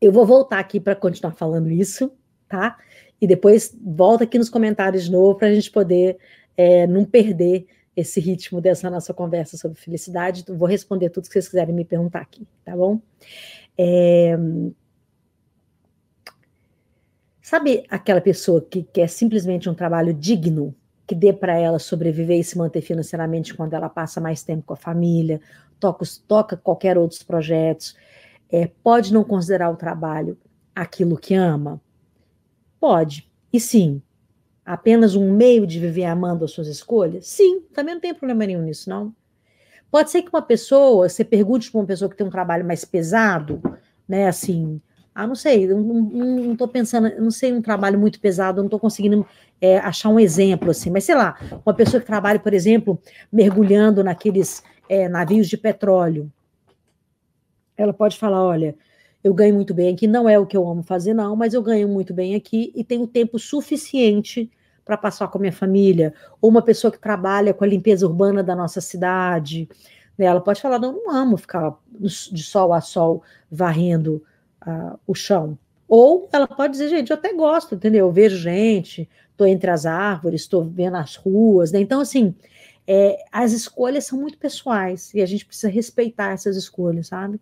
[0.00, 2.10] Eu vou voltar aqui para continuar falando isso,
[2.48, 2.78] tá?
[3.20, 6.18] E depois volta aqui nos comentários de novo para a gente poder
[6.56, 10.42] é, não perder esse ritmo dessa nossa conversa sobre felicidade.
[10.42, 13.00] Então, vou responder tudo que vocês quiserem me perguntar aqui, tá bom?
[13.76, 14.38] É...
[17.42, 20.74] Sabe aquela pessoa que quer simplesmente um trabalho digno,
[21.08, 24.74] que dê para ela sobreviver e se manter financeiramente quando ela passa mais tempo com
[24.74, 25.40] a família,
[25.80, 27.96] toca, toca qualquer outros projetos,
[28.52, 30.36] é, pode não considerar o trabalho
[30.76, 31.80] aquilo que ama?
[32.78, 33.26] Pode.
[33.50, 34.02] E sim,
[34.62, 37.26] apenas um meio de viver amando as suas escolhas?
[37.26, 39.14] Sim, também não tem problema nenhum nisso, não.
[39.90, 42.84] Pode ser que uma pessoa, você pergunte para uma pessoa que tem um trabalho mais
[42.84, 43.62] pesado,
[44.06, 44.78] né, assim,
[45.18, 49.26] ah, não sei, não estou pensando, não sei um trabalho muito pesado, não estou conseguindo
[49.60, 52.96] é, achar um exemplo assim, mas sei lá, uma pessoa que trabalha, por exemplo,
[53.32, 56.32] mergulhando naqueles é, navios de petróleo,
[57.76, 58.76] ela pode falar, olha,
[59.24, 61.62] eu ganho muito bem aqui, não é o que eu amo fazer, não, mas eu
[61.62, 64.48] ganho muito bem aqui e tenho tempo suficiente
[64.84, 68.40] para passar com a minha família, ou uma pessoa que trabalha com a limpeza urbana
[68.40, 69.68] da nossa cidade,
[70.16, 74.22] né, ela pode falar, não, não amo ficar de sol a sol varrendo
[74.66, 75.58] uh, o chão.
[75.88, 78.06] Ou ela pode dizer, gente, eu até gosto, entendeu?
[78.06, 81.80] Eu vejo gente, estou entre as árvores, estou vendo as ruas, né?
[81.80, 82.34] Então, assim,
[82.86, 87.40] é, as escolhas são muito pessoais e a gente precisa respeitar essas escolhas, sabe?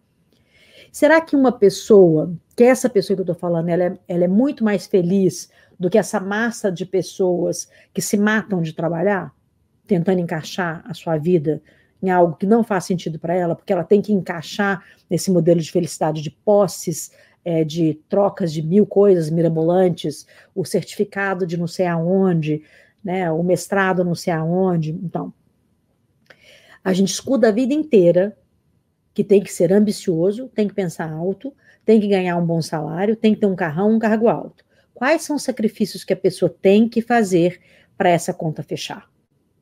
[0.92, 4.24] Será que uma pessoa, que é essa pessoa que eu estou falando, ela é, ela
[4.24, 9.34] é muito mais feliz do que essa massa de pessoas que se matam de trabalhar,
[9.86, 11.60] tentando encaixar a sua vida
[12.02, 15.60] em algo que não faz sentido para ela, porque ela tem que encaixar nesse modelo
[15.60, 17.10] de felicidade de posses,
[17.44, 22.62] é, de trocas de mil coisas mirabolantes, o certificado de não sei aonde,
[23.02, 24.90] né, o mestrado não sei aonde.
[24.90, 25.32] Então,
[26.82, 28.36] a gente escuda a vida inteira
[29.14, 31.54] que tem que ser ambicioso, tem que pensar alto,
[31.84, 34.64] tem que ganhar um bom salário, tem que ter um carrão, um cargo alto.
[34.92, 37.60] Quais são os sacrifícios que a pessoa tem que fazer
[37.96, 39.08] para essa conta fechar?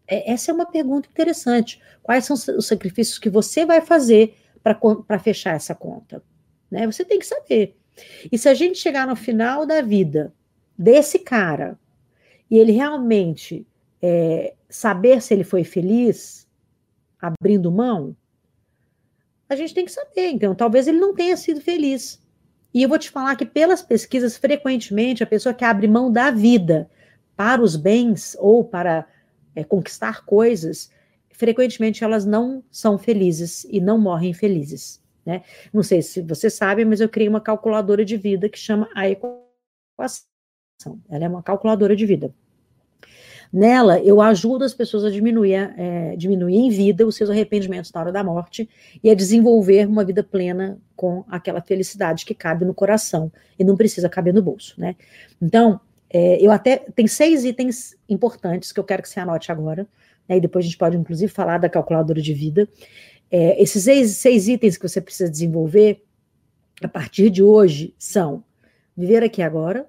[0.06, 1.80] É, essa é uma pergunta interessante.
[2.02, 6.22] Quais são os sacrifícios que você vai fazer para fechar essa conta?
[6.70, 6.86] Né?
[6.86, 7.76] Você tem que saber.
[8.30, 10.32] E se a gente chegar no final da vida
[10.76, 11.78] desse cara
[12.50, 13.66] e ele realmente
[14.02, 16.46] é, saber se ele foi feliz,
[17.20, 18.14] abrindo mão,
[19.48, 20.30] a gente tem que saber.
[20.30, 22.20] Então, talvez ele não tenha sido feliz.
[22.72, 26.30] E eu vou te falar que, pelas pesquisas, frequentemente, a pessoa que abre mão da
[26.30, 26.90] vida
[27.36, 29.06] para os bens ou para
[29.54, 30.90] é, conquistar coisas,
[31.30, 35.02] frequentemente elas não são felizes e não morrem felizes.
[35.24, 35.42] Né?
[35.72, 39.08] Não sei se você sabe, mas eu criei uma calculadora de vida que chama a
[39.08, 40.24] equação.
[41.08, 42.34] Ela é uma calculadora de vida.
[43.52, 48.00] Nela, eu ajudo as pessoas a diminuir, é, diminuir em vida os seus arrependimentos na
[48.00, 48.68] hora da morte
[49.02, 53.76] e a desenvolver uma vida plena com aquela felicidade que cabe no coração e não
[53.76, 54.96] precisa caber no bolso, né?
[55.40, 55.80] Então,
[56.14, 59.84] é, eu até tem seis itens importantes que eu quero que você anote agora,
[60.28, 62.68] né, e depois a gente pode, inclusive, falar da calculadora de vida.
[63.28, 66.04] É, esses seis, seis itens que você precisa desenvolver
[66.80, 68.44] a partir de hoje são
[68.96, 69.88] viver aqui agora,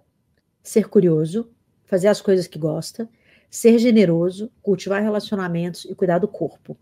[0.63, 1.47] ser curioso,
[1.85, 3.07] fazer as coisas que gosta,
[3.47, 6.75] ser generoso, cultivar relacionamentos e cuidar do corpo.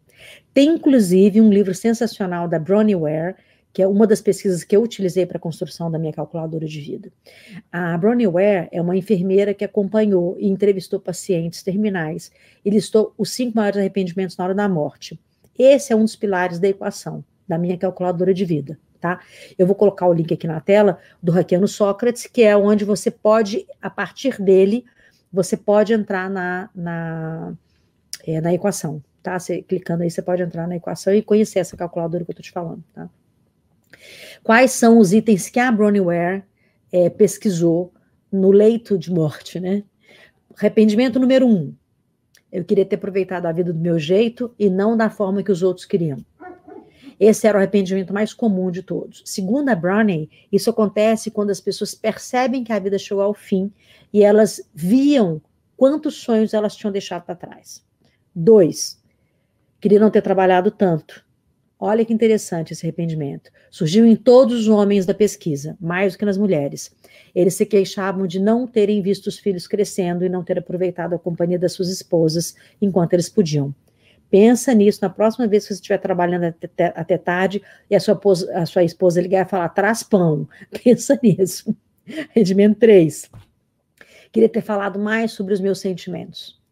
[0.53, 3.35] Tem, inclusive, um livro sensacional da Bronnie Ware,
[3.73, 6.79] que é uma das pesquisas que eu utilizei para a construção da minha calculadora de
[6.79, 7.11] vida.
[7.71, 12.31] A Bronnie Ware é uma enfermeira que acompanhou e entrevistou pacientes terminais
[12.63, 15.19] e listou os cinco maiores arrependimentos na hora da morte.
[15.57, 19.19] Esse é um dos pilares da equação da minha calculadora de vida, tá?
[19.57, 23.09] Eu vou colocar o link aqui na tela do Raquiano Sócrates, que é onde você
[23.09, 24.85] pode, a partir dele,
[25.31, 27.53] você pode entrar na, na,
[28.25, 29.39] é, na equação, tá?
[29.39, 32.43] Você, clicando aí, você pode entrar na equação e conhecer essa calculadora que eu estou
[32.43, 33.09] te falando, tá?
[34.43, 36.43] Quais são os itens que a Bronnie Ware
[36.91, 37.93] é, pesquisou
[38.31, 39.83] no leito de morte, né?
[40.55, 41.73] Arrependimento número um.
[42.51, 45.63] Eu queria ter aproveitado a vida do meu jeito e não da forma que os
[45.63, 46.23] outros queriam.
[47.19, 49.21] Esse era o arrependimento mais comum de todos.
[49.25, 53.71] Segundo a Browning, isso acontece quando as pessoas percebem que a vida chegou ao fim
[54.11, 55.41] e elas viam
[55.77, 57.83] quantos sonhos elas tinham deixado para trás.
[58.35, 59.01] Dois,
[59.79, 61.22] queria não ter trabalhado tanto.
[61.85, 63.51] Olha que interessante esse arrependimento.
[63.69, 66.95] Surgiu em todos os homens da pesquisa, mais do que nas mulheres.
[67.35, 71.19] Eles se queixavam de não terem visto os filhos crescendo e não ter aproveitado a
[71.19, 73.75] companhia das suas esposas enquanto eles podiam.
[74.29, 78.17] Pensa nisso na próxima vez que você estiver trabalhando até, até tarde e a sua,
[78.53, 80.47] a sua esposa ligar e falar, traz pão.
[80.85, 81.75] Pensa nisso.
[82.29, 83.29] Rendimento 3.
[84.31, 86.62] Queria ter falado mais sobre os meus sentimentos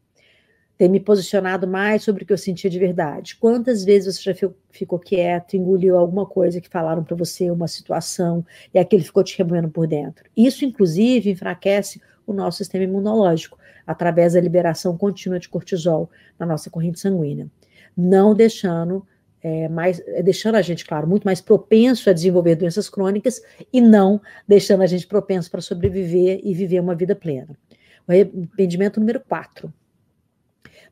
[0.81, 3.35] ter me posicionado mais sobre o que eu sentia de verdade.
[3.35, 8.43] Quantas vezes você já ficou quieto, engoliu alguma coisa que falaram para você, uma situação,
[8.73, 10.27] e aquele ficou te remoendo por dentro?
[10.35, 16.67] Isso, inclusive, enfraquece o nosso sistema imunológico, através da liberação contínua de cortisol na nossa
[16.67, 17.47] corrente sanguínea.
[17.95, 19.05] Não deixando
[19.43, 23.39] é, mais, é, deixando a gente, claro, muito mais propenso a desenvolver doenças crônicas
[23.71, 27.55] e não deixando a gente propenso para sobreviver e viver uma vida plena.
[28.07, 29.71] O arrependimento número 4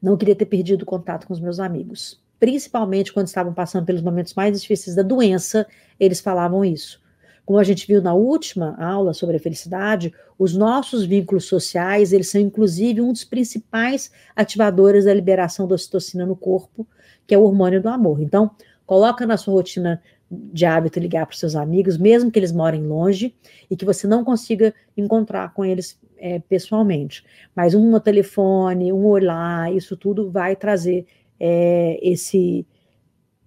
[0.01, 2.19] não queria ter perdido contato com os meus amigos.
[2.39, 5.67] Principalmente quando estavam passando pelos momentos mais difíceis da doença,
[5.99, 7.01] eles falavam isso.
[7.45, 12.29] Como a gente viu na última aula sobre a felicidade, os nossos vínculos sociais, eles
[12.29, 16.87] são inclusive um dos principais ativadores da liberação da ocitocina no corpo,
[17.25, 18.21] que é o hormônio do amor.
[18.21, 18.51] Então,
[18.85, 22.83] coloca na sua rotina de hábito ligar para os seus amigos, mesmo que eles morem
[22.83, 23.35] longe
[23.69, 27.23] e que você não consiga encontrar com eles é, pessoalmente.
[27.55, 31.05] Mas um telefone, um olhar, isso tudo vai trazer
[31.39, 32.65] é, esse,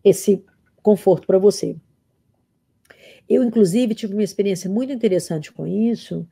[0.03, 0.45] esse
[0.83, 1.77] conforto para você.
[3.29, 6.27] Eu, inclusive, tive uma experiência muito interessante com isso,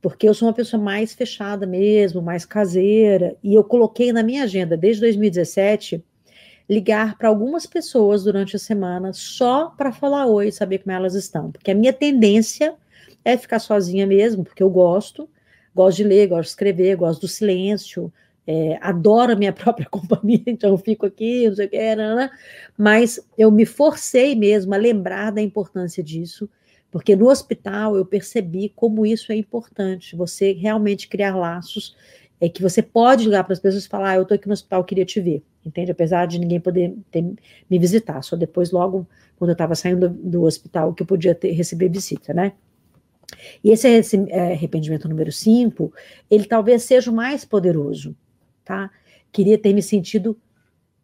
[0.00, 4.42] porque eu sou uma pessoa mais fechada mesmo, mais caseira, e eu coloquei na minha
[4.42, 6.04] agenda desde 2017
[6.68, 11.50] ligar para algumas pessoas durante a semana só para falar oi, saber como elas estão,
[11.50, 12.74] porque a minha tendência
[13.24, 15.28] é ficar sozinha mesmo, porque eu gosto,
[15.74, 18.12] gosto de ler, gosto de escrever, gosto do silêncio,
[18.46, 21.78] é, adoro a minha própria companhia, então eu fico aqui, não sei o que,
[22.76, 26.48] mas eu me forcei mesmo a lembrar da importância disso,
[26.90, 31.96] porque no hospital eu percebi como isso é importante, você realmente criar laços,
[32.40, 34.52] é que você pode ligar para as pessoas e falar, ah, eu estou aqui no
[34.52, 35.92] hospital, queria te ver, entende?
[35.92, 37.22] Apesar de ninguém poder ter,
[37.70, 39.06] me visitar, só depois, logo,
[39.36, 42.52] quando eu estava saindo do, do, hospital, que eu podia ter, receber visita, né?
[43.62, 45.92] E esse é, arrependimento número 5,
[46.30, 48.16] ele talvez seja o mais poderoso,
[48.64, 48.90] tá?
[49.30, 50.36] Queria ter me sentido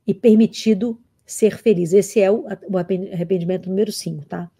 [0.07, 1.93] e permitido ser feliz.
[1.93, 4.51] Esse é o, o arrependimento número 5, tá?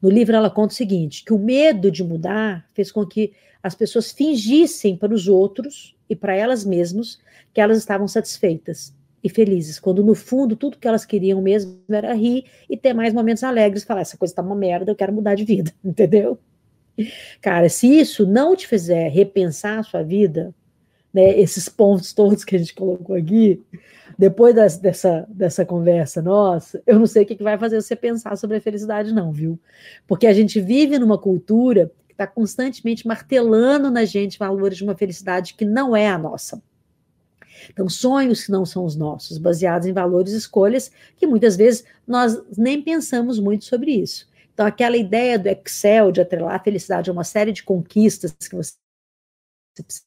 [0.00, 3.74] No livro ela conta o seguinte, que o medo de mudar fez com que as
[3.74, 7.18] pessoas fingissem para os outros e para elas mesmas
[7.52, 12.14] que elas estavam satisfeitas e felizes, quando no fundo tudo que elas queriam mesmo era
[12.14, 15.34] rir e ter mais momentos alegres, falar essa coisa tá uma merda, eu quero mudar
[15.34, 16.38] de vida, entendeu?
[17.40, 20.54] Cara, se isso não te fizer repensar a sua vida,
[21.12, 23.62] né, esses pontos todos que a gente colocou aqui,
[24.18, 27.94] depois das, dessa, dessa conversa nossa, eu não sei o que, que vai fazer você
[27.94, 29.58] pensar sobre a felicidade, não, viu?
[30.06, 34.96] Porque a gente vive numa cultura que está constantemente martelando na gente valores de uma
[34.96, 36.60] felicidade que não é a nossa.
[37.70, 41.84] Então, sonhos que não são os nossos, baseados em valores e escolhas que muitas vezes
[42.06, 44.27] nós nem pensamos muito sobre isso.
[44.58, 48.56] Então, aquela ideia do Excel de atrelar a felicidade a uma série de conquistas que
[48.56, 48.74] você
[49.72, 50.02] precisa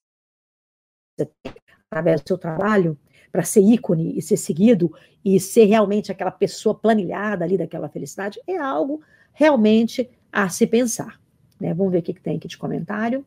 [1.15, 1.55] ter
[1.89, 2.99] através do seu trabalho,
[3.31, 8.41] para ser ícone e ser seguido e ser realmente aquela pessoa planilhada ali daquela felicidade,
[8.45, 11.17] é algo realmente a se pensar.
[11.57, 11.73] Né?
[11.73, 13.25] Vamos ver o que, que tem aqui de comentário.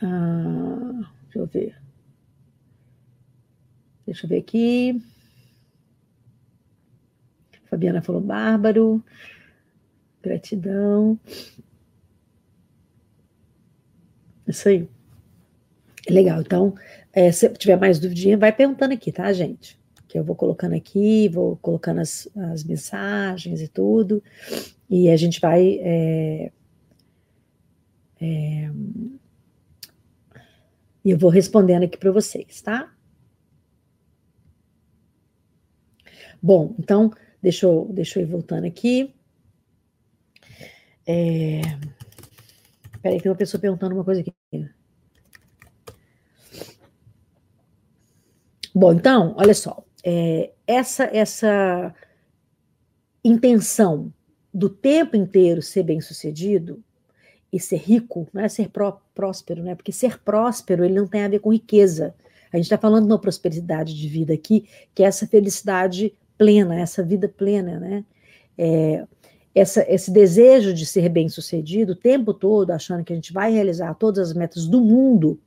[0.00, 1.76] Ah, deixa eu ver.
[4.06, 4.98] Deixa eu ver aqui.
[7.68, 9.02] Fabiana falou bárbaro.
[10.22, 11.18] Gratidão.
[14.46, 14.88] Isso aí.
[16.08, 16.40] Legal.
[16.40, 16.74] Então,
[17.12, 19.78] é, se tiver mais dúvida, vai perguntando aqui, tá, gente?
[20.06, 24.22] Que eu vou colocando aqui, vou colocando as, as mensagens e tudo.
[24.88, 25.78] E a gente vai.
[25.80, 26.52] É,
[28.20, 28.70] é,
[31.04, 32.92] e eu vou respondendo aqui para vocês, tá?
[36.40, 37.12] Bom, então,
[37.42, 39.14] Deixa eu, deixa eu ir voltando aqui.
[41.06, 41.60] É...
[43.00, 44.34] Peraí, tem uma pessoa perguntando uma coisa aqui.
[48.74, 49.84] Bom, então, olha só.
[50.04, 51.94] É, essa, essa
[53.24, 54.12] intenção
[54.52, 56.82] do tempo inteiro ser bem-sucedido
[57.52, 59.74] e ser rico, não é ser pró próspero, né?
[59.74, 62.14] Porque ser próspero ele não tem a ver com riqueza.
[62.52, 66.78] A gente está falando de uma prosperidade de vida aqui, que é essa felicidade plena,
[66.80, 68.04] essa vida plena, né?
[68.56, 69.04] É,
[69.54, 73.94] essa, esse desejo de ser bem-sucedido o tempo todo, achando que a gente vai realizar
[73.94, 75.40] todas as metas do mundo,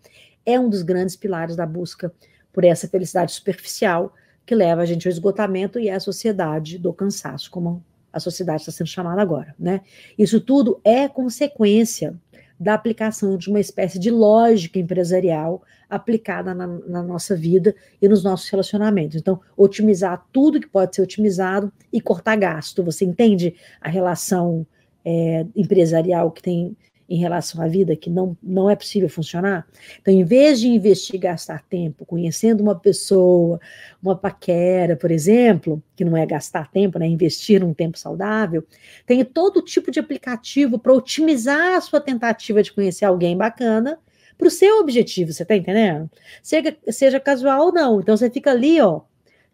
[0.45, 2.11] é um dos grandes pilares da busca
[2.51, 4.13] por essa felicidade superficial
[4.45, 8.71] que leva a gente ao esgotamento e à sociedade do cansaço, como a sociedade está
[8.71, 9.81] sendo chamada agora, né?
[10.17, 12.15] Isso tudo é consequência
[12.59, 18.23] da aplicação de uma espécie de lógica empresarial aplicada na, na, nossa vida e nos
[18.23, 19.15] nossos relacionamentos.
[19.15, 22.83] Então, otimizar tudo que pode ser otimizado e cortar gasto.
[22.83, 24.67] Você entende a relação
[25.05, 26.77] é, empresarial que tem
[27.09, 29.67] em relação à vida que não, não é possível funcionar.
[29.99, 33.59] Então, em vez de investir gastar tempo conhecendo uma pessoa,
[34.01, 38.63] uma paquera, por exemplo, que não é gastar tempo, né, investir num tempo saudável,
[39.07, 43.97] tem todo tipo de aplicativo para otimizar a sua tentativa de conhecer alguém bacana
[44.37, 46.09] para o seu objetivo, você está entendendo?
[46.41, 47.99] Seja, seja casual ou não.
[47.99, 49.01] Então, você fica ali, ó,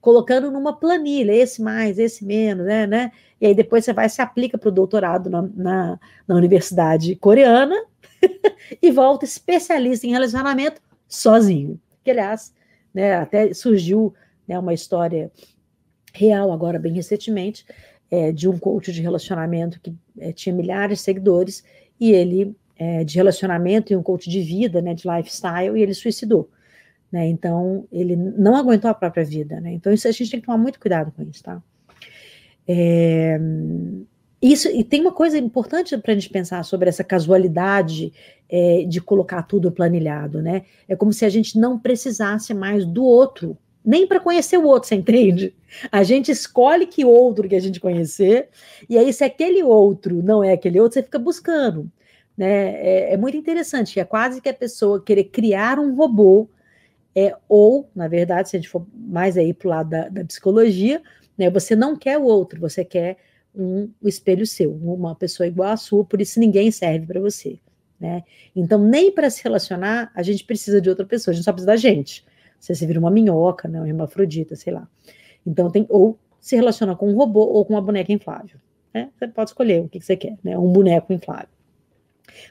[0.06, 3.12] colocando numa planilha, esse mais, esse menos, né, né?
[3.42, 7.76] E aí depois você vai se aplica para o doutorado na, na, na, universidade coreana
[8.80, 11.82] e volta especialista em relacionamento sozinho.
[12.04, 12.54] Que, aliás,
[12.94, 14.14] né, até surgiu
[14.48, 15.32] né, uma história
[16.14, 17.66] real agora, bem recentemente,
[18.12, 21.64] é, de um coach de relacionamento que é, tinha milhares de seguidores
[22.00, 25.96] e ele, é, de relacionamento e um coach de vida, né, de lifestyle, e ele
[25.96, 26.48] suicidou.
[27.16, 27.30] Né?
[27.30, 29.72] Então, ele não aguentou a própria vida, né?
[29.72, 31.64] Então, isso a gente tem que tomar muito cuidado com isso, tá?
[32.68, 33.40] É,
[34.42, 38.12] isso, e tem uma coisa importante para a gente pensar sobre essa casualidade
[38.50, 40.64] é, de colocar tudo planilhado, né?
[40.90, 44.90] É como se a gente não precisasse mais do outro, nem para conhecer o outro,
[44.90, 45.56] você entende?
[45.90, 48.50] A gente escolhe que outro que a gente conhecer,
[48.90, 51.90] e aí, se aquele outro não é aquele outro, você fica buscando.
[52.38, 52.76] Né?
[52.86, 56.50] É, é muito interessante, é quase que a pessoa querer criar um robô
[57.16, 60.26] é, ou, na verdade, se a gente for mais aí para o lado da, da,
[60.26, 61.02] psicologia,
[61.38, 63.18] né, você não quer o outro, você quer
[63.56, 67.58] um, espelho seu, uma pessoa igual à sua, por isso ninguém serve para você.
[67.98, 68.24] Né?
[68.54, 71.72] Então, nem para se relacionar, a gente precisa de outra pessoa, a gente só precisa
[71.72, 72.26] da gente.
[72.60, 74.86] Você se vira uma minhoca, né, uma hermafrodita, sei lá.
[75.48, 78.60] Então, tem, ou se relaciona com um robô ou com uma boneca inflável.
[78.94, 79.10] Né?
[79.18, 80.58] Você pode escolher o que, que você quer, né?
[80.58, 81.55] Um boneco inflável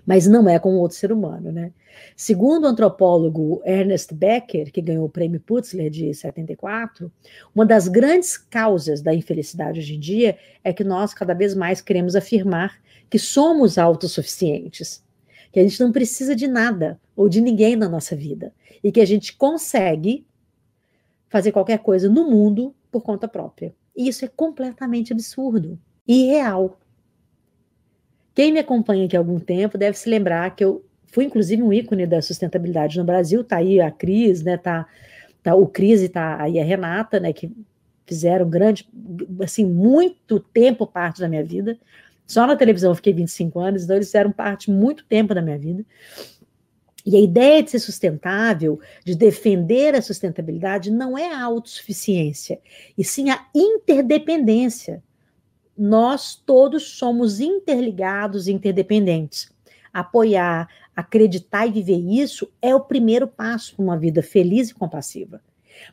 [0.07, 1.73] mas não é com outro ser humano, né?
[2.17, 7.11] Segundo o antropólogo Ernest Becker, que ganhou o prêmio Putzler de 74,
[7.55, 11.81] uma das grandes causas da infelicidade hoje em dia é que nós cada vez mais
[11.81, 15.03] queremos afirmar que somos autossuficientes,
[15.53, 19.01] que a gente não precisa de nada ou de ninguém na nossa vida e que
[19.01, 20.27] a gente consegue
[21.29, 23.75] fazer qualquer coisa no mundo por conta própria.
[23.97, 26.79] E isso é completamente absurdo e irreal.
[28.35, 31.73] Quem me acompanha aqui há algum tempo deve se lembrar que eu fui, inclusive, um
[31.73, 33.45] ícone da sustentabilidade no Brasil.
[33.45, 34.57] Tá aí a Cris, né?
[34.57, 34.87] Tá,
[35.43, 37.33] tá o Cris e tá aí a Renata, né?
[37.33, 37.53] Que
[38.05, 38.89] fizeram grande,
[39.41, 41.79] assim, muito tempo parte da minha vida.
[42.27, 45.59] Só na televisão eu fiquei 25 anos, então eles fizeram parte muito tempo da minha
[45.59, 45.85] vida.
[47.07, 52.59] E a ideia de ser sustentável, de defender a sustentabilidade, não é a autossuficiência,
[52.97, 55.03] e sim a interdependência
[55.77, 59.51] nós todos somos interligados e interdependentes.
[59.93, 65.41] Apoiar, acreditar e viver isso é o primeiro passo para uma vida feliz e compassiva.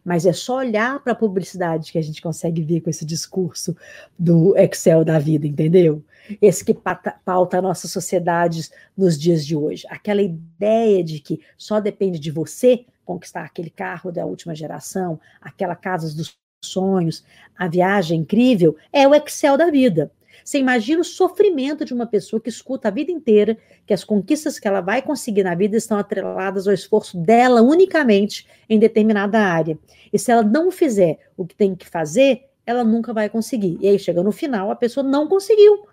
[0.03, 3.75] Mas é só olhar para a publicidade que a gente consegue ver com esse discurso
[4.17, 6.03] do Excel da vida, entendeu?
[6.41, 9.85] Esse que pauta a nossa sociedade nos dias de hoje.
[9.89, 15.75] Aquela ideia de que só depende de você conquistar aquele carro da última geração, aquela
[15.75, 17.23] casa dos sonhos,
[17.57, 20.11] a viagem incrível, é o Excel da vida.
[20.43, 24.57] Você imagina o sofrimento de uma pessoa que escuta a vida inteira que as conquistas
[24.57, 29.77] que ela vai conseguir na vida estão atreladas ao esforço dela unicamente em determinada área.
[30.11, 33.77] E se ela não fizer o que tem que fazer, ela nunca vai conseguir.
[33.81, 35.87] E aí chega no final, a pessoa não conseguiu.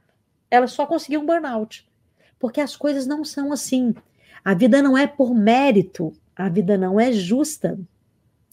[0.50, 1.86] Ela só conseguiu um burnout.
[2.38, 3.94] Porque as coisas não são assim.
[4.42, 7.78] A vida não é por mérito, a vida não é justa.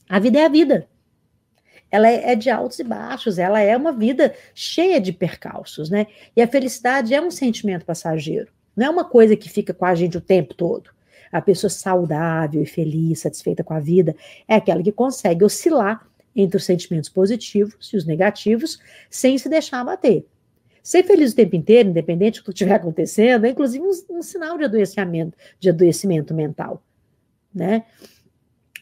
[0.09, 0.87] A vida é a vida
[1.91, 6.07] ela é, é de altos e baixos, ela é uma vida cheia de percalços, né?
[6.35, 9.95] E a felicidade é um sentimento passageiro, não é uma coisa que fica com a
[9.95, 10.89] gente o tempo todo.
[11.31, 14.15] A pessoa saudável e feliz, satisfeita com a vida,
[14.47, 16.05] é aquela que consegue oscilar
[16.35, 18.79] entre os sentimentos positivos e os negativos,
[19.09, 20.25] sem se deixar abater.
[20.83, 24.57] Ser feliz o tempo inteiro, independente do que estiver acontecendo, é inclusive um, um sinal
[24.57, 26.83] de adoecimento, de adoecimento mental,
[27.53, 27.85] né?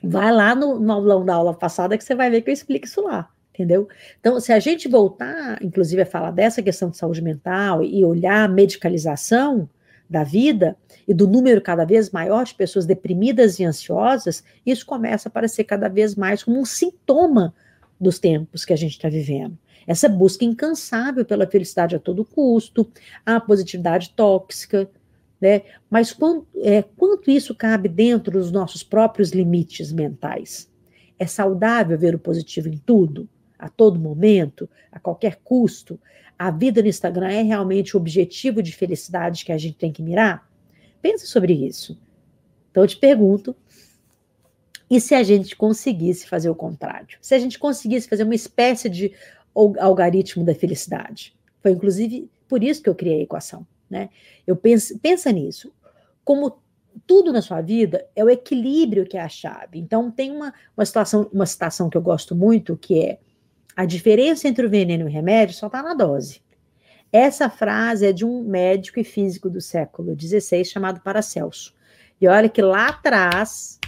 [0.03, 2.85] Vai lá no, no aulão da aula passada que você vai ver que eu explico
[2.85, 3.29] isso lá.
[3.53, 3.87] entendeu?
[4.19, 8.43] Então, se a gente voltar, inclusive, a falar dessa questão de saúde mental e olhar
[8.43, 9.69] a medicalização
[10.09, 10.75] da vida
[11.07, 15.63] e do número cada vez maior de pessoas deprimidas e ansiosas, isso começa a aparecer
[15.63, 17.53] cada vez mais como um sintoma
[17.99, 19.57] dos tempos que a gente está vivendo.
[19.87, 22.87] Essa busca incansável pela felicidade a todo custo,
[23.25, 24.89] a positividade tóxica,
[25.43, 25.61] né?
[25.89, 30.71] Mas quanto, é, quanto isso cabe dentro dos nossos próprios limites mentais?
[31.19, 33.29] É saudável ver o positivo em tudo?
[33.63, 35.97] a todo momento, a qualquer custo,
[36.37, 40.03] a vida no Instagram é realmente o objetivo de felicidade que a gente tem que
[40.03, 40.45] mirar?
[41.01, 41.97] Pense sobre isso.
[42.69, 43.55] Então eu te pergunto,
[44.89, 47.17] e se a gente conseguisse fazer o contrário?
[47.21, 49.13] Se a gente conseguisse fazer uma espécie de
[49.55, 51.33] algoritmo da felicidade?
[51.61, 54.09] Foi inclusive por isso que eu criei a equação, né?
[54.45, 55.73] Eu penso, pensa nisso.
[56.23, 56.61] Como
[57.05, 59.79] tudo na sua vida é o equilíbrio que é a chave.
[59.79, 63.19] Então tem uma, uma situação, uma citação que eu gosto muito que é
[63.75, 66.41] a diferença entre o veneno e o remédio só está na dose.
[67.11, 71.73] Essa frase é de um médico e físico do século XVI chamado Paracelso.
[72.19, 73.79] E olha que lá atrás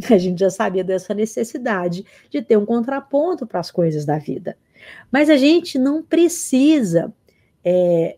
[0.10, 4.56] a gente já sabia dessa necessidade de ter um contraponto para as coisas da vida.
[5.10, 7.12] Mas a gente não precisa
[7.64, 8.16] é,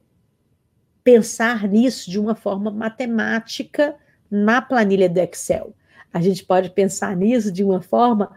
[1.04, 3.94] pensar nisso de uma forma matemática
[4.30, 5.74] na planilha do Excel.
[6.12, 8.30] A gente pode pensar nisso de uma forma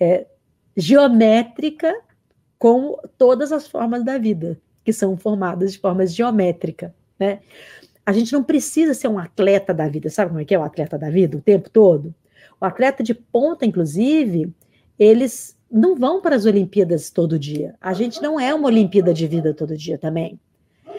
[0.00, 0.26] é,
[0.76, 1.94] geométrica
[2.58, 7.40] com todas as formas da vida, que são formadas de formas geométricas, né?
[8.04, 10.62] A gente não precisa ser um atleta da vida, sabe como é que é o
[10.64, 12.14] atleta da vida o tempo todo?
[12.58, 14.50] O atleta de ponta, inclusive,
[14.98, 17.74] eles não vão para as Olimpíadas todo dia.
[17.80, 20.40] A gente não é uma Olimpíada de vida todo dia também.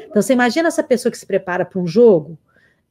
[0.10, 2.38] Então, você imagina essa pessoa que se prepara para um jogo,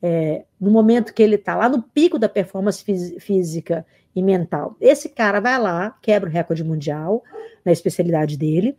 [0.01, 2.85] é, no momento que ele está lá no pico da performance
[3.19, 4.77] física e mental.
[4.81, 7.23] Esse cara vai lá, quebra o recorde mundial
[7.65, 8.77] na especialidade dele,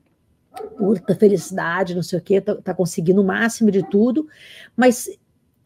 [0.77, 4.27] puta felicidade, não sei o quê, tá, tá conseguindo o máximo de tudo,
[4.75, 5.09] mas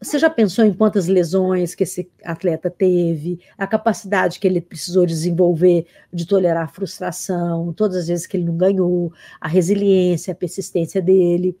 [0.00, 5.06] você já pensou em quantas lesões que esse atleta teve, a capacidade que ele precisou
[5.06, 10.36] desenvolver de tolerar a frustração, todas as vezes que ele não ganhou, a resiliência, a
[10.36, 11.56] persistência dele,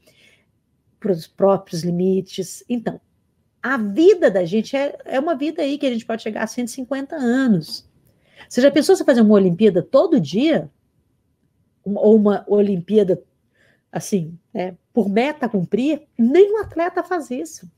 [1.04, 2.64] para os próprios limites.
[2.66, 2.98] Então,
[3.62, 6.46] a vida da gente é, é uma vida aí que a gente pode chegar a
[6.46, 7.86] 150 anos.
[8.48, 10.70] Você já pensou você fazer uma Olimpíada todo dia?
[11.84, 13.22] ou uma Olimpíada
[13.92, 16.02] assim, né, por meta cumprir?
[16.16, 17.70] Nenhum atleta faz isso.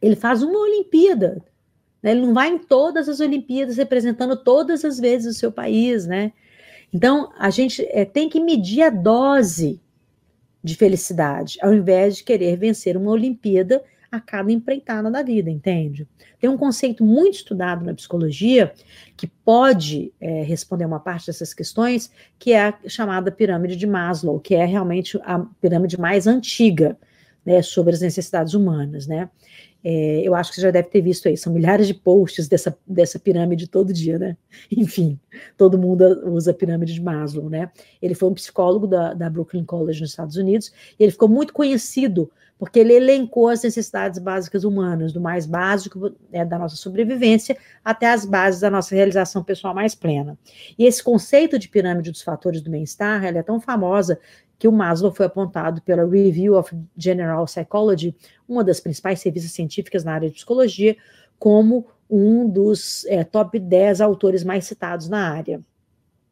[0.00, 1.44] Ele faz uma Olimpíada.
[2.02, 2.12] Né?
[2.12, 6.32] Ele não vai em todas as Olimpíadas representando todas as vezes o seu país, né?
[6.90, 9.82] Então, a gente é, tem que medir a dose
[10.66, 16.08] de felicidade, ao invés de querer vencer uma Olimpíada a cada empreitada da vida, entende?
[16.40, 18.72] Tem um conceito muito estudado na psicologia
[19.16, 24.40] que pode é, responder uma parte dessas questões, que é a chamada pirâmide de Maslow,
[24.40, 26.98] que é realmente a pirâmide mais antiga
[27.44, 29.30] né, sobre as necessidades humanas, né?
[29.88, 32.76] É, eu acho que você já deve ter visto aí, são milhares de posts dessa,
[32.84, 34.36] dessa pirâmide todo dia, né?
[34.68, 35.16] Enfim,
[35.56, 37.70] todo mundo usa a pirâmide de Maslow, né?
[38.02, 41.52] Ele foi um psicólogo da, da Brooklyn College nos Estados Unidos e ele ficou muito
[41.52, 42.28] conhecido
[42.58, 48.10] porque ele elencou as necessidades básicas humanas, do mais básico né, da nossa sobrevivência até
[48.10, 50.38] as bases da nossa realização pessoal mais plena.
[50.78, 54.18] E esse conceito de pirâmide dos fatores do bem-estar, ela é tão famosa
[54.58, 58.14] que o Maslow foi apontado pela Review of General Psychology,
[58.48, 60.96] uma das principais revistas científicas na área de psicologia,
[61.38, 65.62] como um dos é, top 10 autores mais citados na área.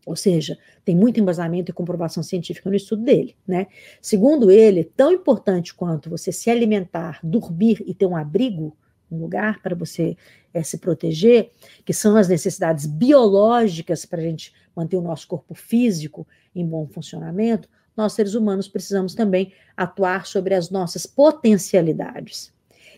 [0.06, 3.66] Ou seja, tem muito embasamento e comprovação científica no estudo dele, né?
[4.02, 8.76] Segundo ele, tão importante quanto você se alimentar, dormir e ter um abrigo,
[9.10, 10.16] um lugar para você
[10.52, 11.50] é, se proteger,
[11.84, 16.86] que são as necessidades biológicas para a gente manter o nosso corpo físico em bom
[16.86, 22.52] funcionamento, nós seres humanos precisamos também atuar sobre as nossas potencialidades.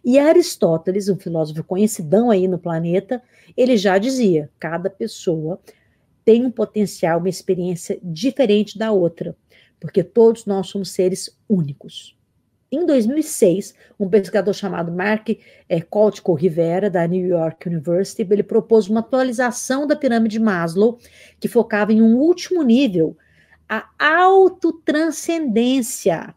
[0.05, 3.21] E Aristóteles, um filósofo conhecidão aí no planeta,
[3.57, 5.61] ele já dizia: cada pessoa
[6.25, 9.37] tem um potencial, uma experiência diferente da outra,
[9.81, 12.17] porque todos nós somos seres únicos.
[12.71, 15.31] Em 2006, um pesquisador chamado Mark
[15.69, 20.99] é, Coltico Rivera, da New York University, ele propôs uma atualização da pirâmide Maslow,
[21.39, 23.17] que focava em um último nível,
[23.69, 26.35] a autotranscendência,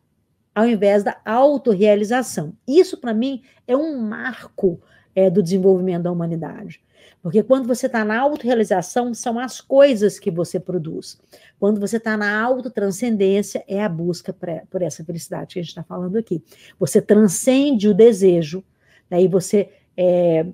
[0.53, 2.53] ao invés da autorrealização.
[2.67, 4.81] Isso, para mim, é um marco
[5.15, 6.81] é, do desenvolvimento da humanidade.
[7.21, 11.19] Porque quando você está na autorrealização, são as coisas que você produz.
[11.59, 15.69] Quando você está na autotranscendência, é a busca pra, por essa felicidade que a gente
[15.69, 16.41] está falando aqui.
[16.79, 18.63] Você transcende o desejo,
[19.09, 20.45] daí né, você é,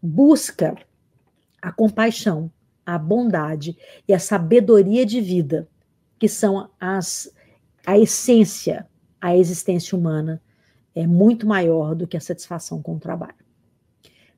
[0.00, 0.76] busca
[1.60, 2.50] a compaixão,
[2.86, 3.76] a bondade
[4.06, 5.68] e a sabedoria de vida,
[6.22, 7.34] que são as,
[7.84, 8.86] a essência,
[9.20, 10.40] a existência humana
[10.94, 13.34] é muito maior do que a satisfação com o trabalho.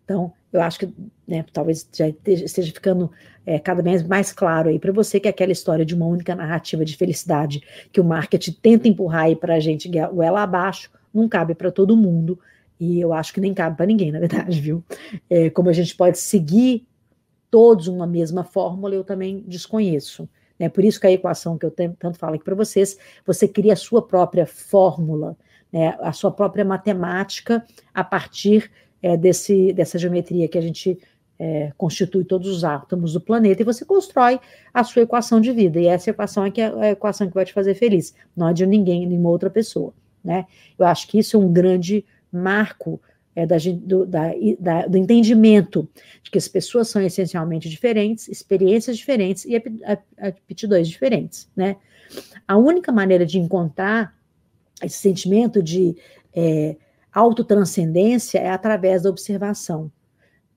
[0.02, 0.94] Então, eu acho que
[1.28, 3.10] né, talvez já esteja ficando
[3.44, 6.86] é, cada vez mais claro aí para você que aquela história de uma única narrativa
[6.86, 7.62] de felicidade
[7.92, 11.94] que o marketing tenta empurrar aí para a gente goela abaixo, não cabe para todo
[11.94, 12.38] mundo,
[12.80, 14.82] e eu acho que nem cabe para ninguém, na verdade, viu?
[15.28, 16.86] É, como a gente pode seguir
[17.50, 20.26] todos uma mesma fórmula, eu também desconheço.
[20.58, 20.68] Né?
[20.68, 23.76] Por isso que a equação que eu tanto falo aqui para vocês, você cria a
[23.76, 25.36] sua própria fórmula,
[25.72, 25.96] né?
[26.00, 28.70] a sua própria matemática a partir
[29.02, 30.98] é, desse, dessa geometria que a gente
[31.38, 34.40] é, constitui todos os átomos do planeta e você constrói
[34.72, 35.80] a sua equação de vida.
[35.80, 38.52] E essa equação é, que é a equação que vai te fazer feliz, não é
[38.52, 39.92] de ninguém, nenhuma outra pessoa.
[40.22, 40.46] Né?
[40.78, 43.00] Eu acho que isso é um grande marco
[43.36, 45.88] é, da, do, da, da, do entendimento
[46.22, 49.56] de que as pessoas são essencialmente diferentes, experiências diferentes e
[50.18, 51.48] aptidões diferentes.
[51.56, 51.76] Né?
[52.46, 54.14] A única maneira de encontrar
[54.82, 55.96] esse sentimento de
[56.34, 56.76] é,
[57.12, 59.90] autotranscendência é através da observação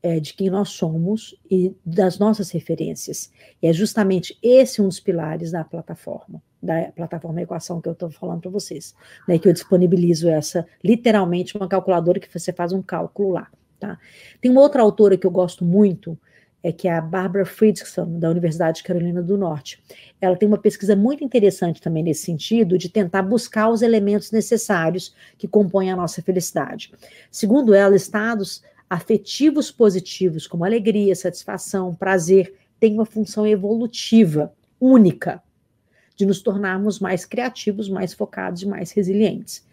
[0.02, 3.32] é, de quem nós somos e das nossas referências.
[3.62, 8.10] E é justamente esse um dos pilares da plataforma, da plataforma Equação que eu estou
[8.10, 8.96] falando para vocês,
[9.28, 13.48] né, que eu disponibilizo essa, literalmente, uma calculadora que você faz um cálculo lá.
[13.80, 13.98] Tá?
[14.42, 16.18] Tem uma outra autora que eu gosto muito,
[16.64, 19.82] é que é a Barbara Fridson, da Universidade de Carolina do Norte.
[20.20, 25.16] Ela tem uma pesquisa muito interessante também nesse sentido, de tentar buscar os elementos necessários
[25.38, 26.92] que compõem a nossa felicidade.
[27.32, 35.42] Segundo ela, estados afetivos positivos, como alegria, satisfação, prazer, têm uma função evolutiva única
[36.18, 39.66] de nos tornarmos mais criativos, mais focados e mais resilientes.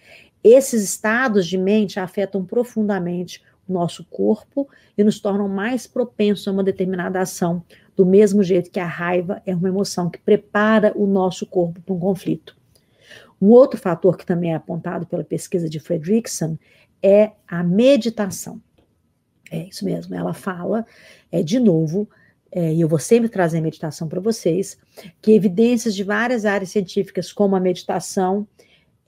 [0.44, 6.52] Esses estados de mente afetam profundamente o nosso corpo e nos tornam mais propensos a
[6.52, 7.64] uma determinada ação,
[7.96, 11.94] do mesmo jeito que a raiva é uma emoção que prepara o nosso corpo para
[11.94, 12.54] um conflito.
[13.40, 16.58] Um outro fator que também é apontado pela pesquisa de Fredrickson
[17.02, 18.60] é a meditação.
[19.50, 20.84] É isso mesmo, ela fala,
[21.32, 22.08] é, de novo,
[22.56, 24.78] é, e eu vou sempre trazer meditação para vocês,
[25.20, 28.46] que evidências de várias áreas científicas, como a meditação,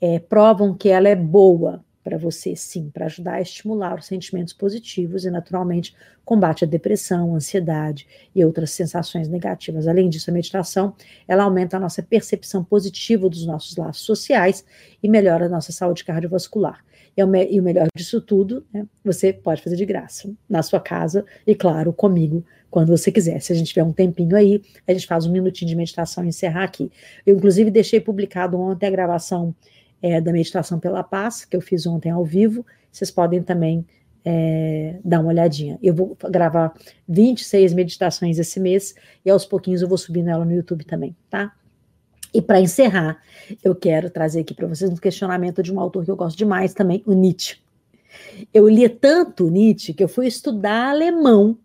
[0.01, 4.53] é, provam que ela é boa para você, sim, para ajudar a estimular os sentimentos
[4.53, 5.95] positivos e, naturalmente,
[6.25, 9.87] combate a depressão, ansiedade e outras sensações negativas.
[9.87, 10.93] Além disso, a meditação,
[11.25, 14.65] ela aumenta a nossa percepção positiva dos nossos laços sociais
[15.01, 16.83] e melhora a nossa saúde cardiovascular.
[17.15, 17.27] E, o
[17.63, 22.45] melhor disso tudo, né, você pode fazer de graça, na sua casa e, claro, comigo,
[22.69, 23.41] quando você quiser.
[23.41, 26.29] Se a gente tiver um tempinho aí, a gente faz um minutinho de meditação e
[26.29, 26.91] encerrar aqui.
[27.25, 29.55] Eu, inclusive, deixei publicado ontem a gravação
[30.01, 32.65] é, da Meditação pela Paz, que eu fiz ontem ao vivo.
[32.91, 33.85] Vocês podem também
[34.23, 35.79] é, dar uma olhadinha.
[35.81, 36.73] Eu vou gravar
[37.07, 38.93] 26 meditações esse mês
[39.25, 41.53] e aos pouquinhos eu vou subindo ela no YouTube também, tá?
[42.33, 43.21] E para encerrar,
[43.63, 46.73] eu quero trazer aqui para vocês um questionamento de um autor que eu gosto demais
[46.73, 47.57] também, o Nietzsche.
[48.53, 51.57] Eu li tanto Nietzsche que eu fui estudar alemão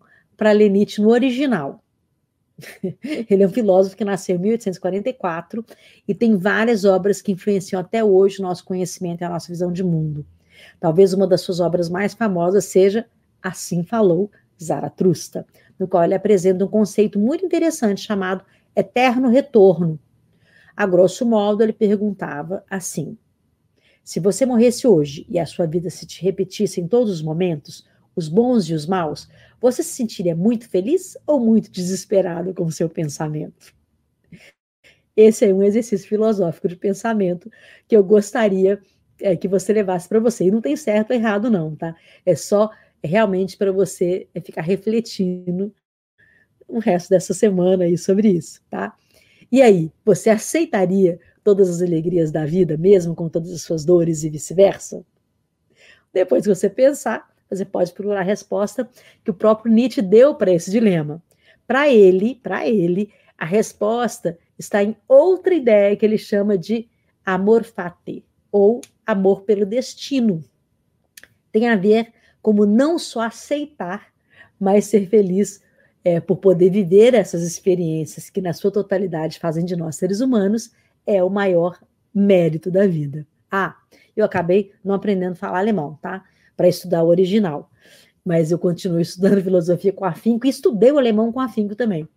[0.43, 1.81] para ler Nietzsche no original.
[3.29, 5.65] Ele é um filósofo que nasceu em 1844
[6.05, 9.71] e tem várias obras que influenciam até hoje o nosso conhecimento e a nossa visão
[9.71, 10.25] de mundo.
[10.81, 13.07] Talvez uma das suas obras mais famosas seja
[13.41, 14.29] Assim Falou
[14.61, 15.45] Zaratustra,
[15.79, 18.43] no qual ele apresenta um conceito muito interessante chamado
[18.75, 19.97] eterno retorno,
[20.75, 23.17] a grosso modo, ele perguntava assim:
[24.03, 27.87] se você morresse hoje e a sua vida se te repetisse em todos os momentos,
[28.15, 29.27] os bons e os maus,
[29.63, 33.73] você se sentiria muito feliz ou muito desesperado com o seu pensamento?
[35.15, 37.49] Esse é um exercício filosófico de pensamento
[37.87, 38.81] que eu gostaria
[39.21, 40.43] é, que você levasse para você.
[40.43, 41.95] E não tem certo ou errado, não, tá?
[42.25, 42.69] É só
[43.01, 45.73] realmente para você é, ficar refletindo
[46.67, 48.93] o resto dessa semana aí sobre isso, tá?
[49.49, 54.23] E aí, você aceitaria todas as alegrias da vida, mesmo com todas as suas dores
[54.23, 55.05] e vice-versa?
[56.11, 58.89] Depois que você pensar, você pode procurar a resposta
[59.23, 61.21] que o próprio Nietzsche deu para esse dilema.
[61.67, 66.87] Para ele, para ele, a resposta está em outra ideia que ele chama de
[67.25, 70.43] amor fati, ou amor pelo destino.
[71.51, 74.07] Tem a ver como não só aceitar,
[74.59, 75.61] mas ser feliz
[76.03, 80.71] é, por poder viver essas experiências que, na sua totalidade, fazem de nós seres humanos,
[81.05, 81.79] é o maior
[82.13, 83.25] mérito da vida.
[83.49, 83.75] Ah,
[84.15, 86.23] eu acabei não aprendendo a falar alemão, tá?
[86.55, 87.69] Para estudar o original.
[88.23, 92.07] Mas eu continuo estudando filosofia com afinco e estudei o alemão com afinco também.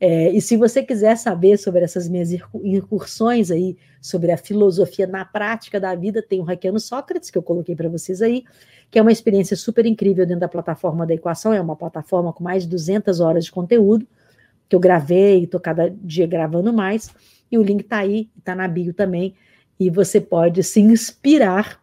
[0.00, 2.30] É, e se você quiser saber sobre essas minhas
[2.62, 7.42] incursões aí, sobre a filosofia na prática da vida, tem o Hackeando Sócrates, que eu
[7.42, 8.44] coloquei para vocês aí,
[8.90, 12.44] que é uma experiência super incrível dentro da plataforma da Equação, é uma plataforma com
[12.44, 14.06] mais de 200 horas de conteúdo,
[14.68, 17.10] que eu gravei, estou cada dia gravando mais,
[17.50, 19.34] E o link está aí, está na bio também,
[19.80, 21.82] e você pode se inspirar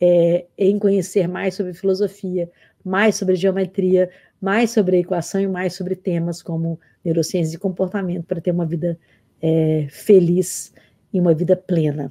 [0.00, 2.50] é, em conhecer mais sobre filosofia,
[2.84, 8.40] mais sobre geometria, mais sobre equação e mais sobre temas como neurociência e comportamento para
[8.40, 8.98] ter uma vida
[9.42, 10.72] é, feliz
[11.12, 12.10] e uma vida plena.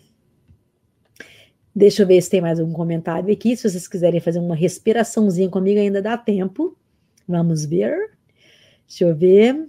[1.75, 3.55] Deixa eu ver se tem mais algum comentário aqui.
[3.55, 6.77] Se vocês quiserem fazer uma respiraçãozinha comigo, ainda dá tempo.
[7.27, 8.11] Vamos ver.
[8.87, 9.67] Deixa eu ver.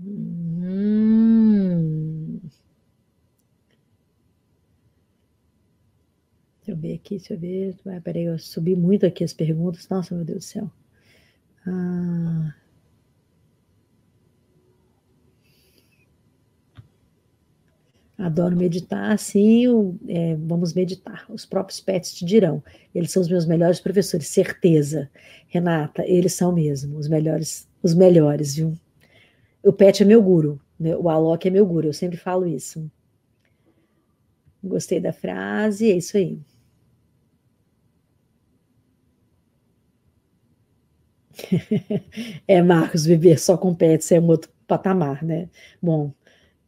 [0.00, 0.43] Hum.
[6.74, 7.76] Eu ver aqui, deixa eu ver.
[7.86, 9.88] Ah, peraí, eu subi muito aqui as perguntas.
[9.88, 10.70] Nossa, meu Deus do céu.
[11.66, 12.54] Ah.
[18.16, 21.26] Adoro meditar, sim, é, vamos meditar.
[21.28, 22.62] Os próprios pets te dirão.
[22.94, 25.10] Eles são os meus melhores professores, certeza.
[25.48, 28.78] Renata, eles são mesmo os melhores, os melhores, viu?
[29.64, 30.96] O pet é meu guru, né?
[30.96, 32.88] o Alok é meu guru, eu sempre falo isso.
[34.62, 36.38] Gostei da frase, é isso aí.
[42.46, 45.48] é, Marcos, viver só com pets é um outro patamar, né?
[45.82, 46.12] Bom,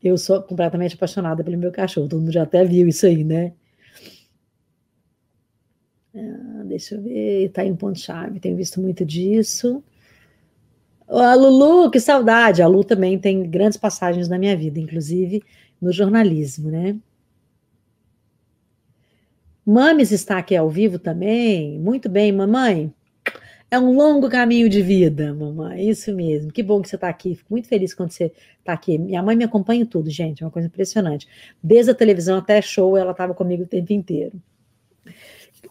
[0.03, 3.53] eu sou completamente apaixonada pelo meu cachorro, todo mundo já até viu isso aí, né?
[6.15, 9.83] Ah, deixa eu ver, tá em ponto-chave, tenho visto muito disso.
[11.09, 12.63] A Lulu, que saudade!
[12.63, 15.43] A Lu também tem grandes passagens na minha vida, inclusive
[15.81, 16.97] no jornalismo, né?
[19.65, 21.79] Mames está aqui ao vivo também.
[21.79, 22.93] Muito bem, mamãe.
[23.69, 25.89] É um longo caminho de vida, mamãe.
[25.89, 26.53] Isso mesmo.
[26.53, 27.35] Que bom que você está aqui.
[27.35, 28.97] Fico muito feliz quando você está aqui.
[28.97, 30.43] Minha mãe me acompanha em tudo, gente.
[30.43, 31.27] É uma coisa impressionante.
[31.63, 34.41] Desde a televisão até show, ela estava comigo o tempo inteiro.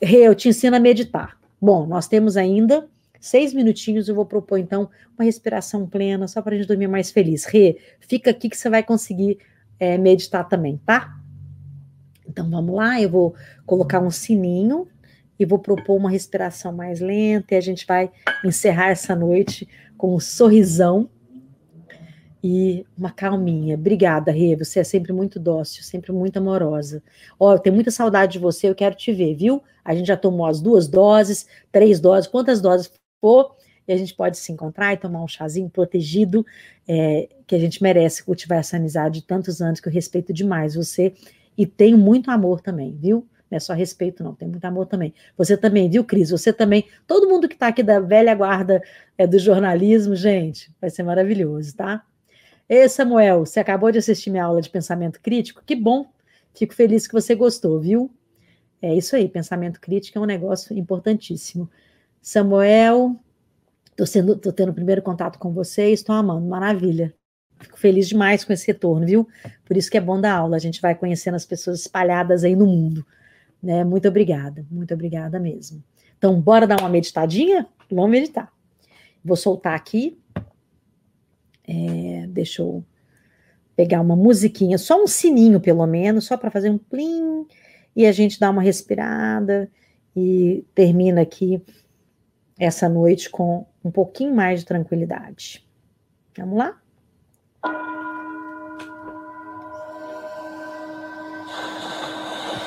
[0.02, 1.40] Rê, eu te ensino a meditar.
[1.62, 2.86] Bom, nós temos ainda
[3.20, 4.10] seis minutinhos.
[4.10, 7.46] Eu vou propor, então, uma respiração plena, só para a gente dormir mais feliz.
[7.46, 9.38] Rê, fica aqui que você vai conseguir
[9.80, 11.18] é, meditar também, tá?
[12.28, 13.36] Então vamos lá, eu vou
[13.66, 14.88] colocar um sininho
[15.40, 18.12] e vou propor uma respiração mais lenta e a gente vai
[18.44, 19.68] encerrar essa noite
[19.98, 21.10] com um sorrisão
[22.44, 23.76] e uma calminha.
[23.76, 27.02] Obrigada, Rê, você é sempre muito dócil, sempre muito amorosa.
[27.40, 29.64] Ó, eu tenho muita saudade de você, eu quero te ver, viu?
[29.84, 33.56] A gente já tomou as duas doses, três doses, quantas doses for,
[33.88, 36.46] e a gente pode se encontrar e tomar um chazinho protegido,
[36.88, 40.76] é, que a gente merece cultivar essa amizade de tantos anos, que eu respeito demais
[40.76, 41.14] você
[41.58, 43.28] e tenho muito amor também, viu?
[43.50, 45.14] Não é só respeito, não, tem muito amor também.
[45.38, 46.30] Você também, viu, Cris?
[46.32, 46.86] Você também.
[47.06, 48.82] Todo mundo que está aqui da velha guarda
[49.18, 52.04] é, do jornalismo, gente, vai ser maravilhoso, tá?
[52.68, 55.62] Ei, Samuel, você acabou de assistir minha aula de pensamento crítico?
[55.66, 56.08] Que bom!
[56.56, 58.10] Fico feliz que você gostou, viu?
[58.82, 61.70] É isso aí, pensamento crítico é um negócio importantíssimo.
[62.22, 63.16] Samuel,
[63.96, 67.14] tô, sendo, tô tendo o primeiro contato com você e estou amando, maravilha.
[67.60, 69.28] Fico feliz demais com esse retorno, viu?
[69.64, 72.56] Por isso que é bom dar aula, a gente vai conhecendo as pessoas espalhadas aí
[72.56, 73.06] no mundo.
[73.66, 73.84] Né?
[73.84, 75.84] Muito obrigada, muito obrigada mesmo.
[76.20, 77.68] Então, bora dar uma meditadinha?
[77.90, 78.54] Vamos meditar.
[79.24, 80.20] Vou soltar aqui.
[81.68, 82.86] É, deixa eu
[83.76, 87.48] pegar uma musiquinha, só um sininho pelo menos, só para fazer um plim
[87.96, 89.68] e a gente dá uma respirada
[90.16, 91.60] e termina aqui
[92.60, 95.68] essa noite com um pouquinho mais de tranquilidade.
[96.38, 96.80] Vamos lá?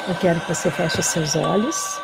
[0.09, 2.01] Eu quero que você feche seus olhos.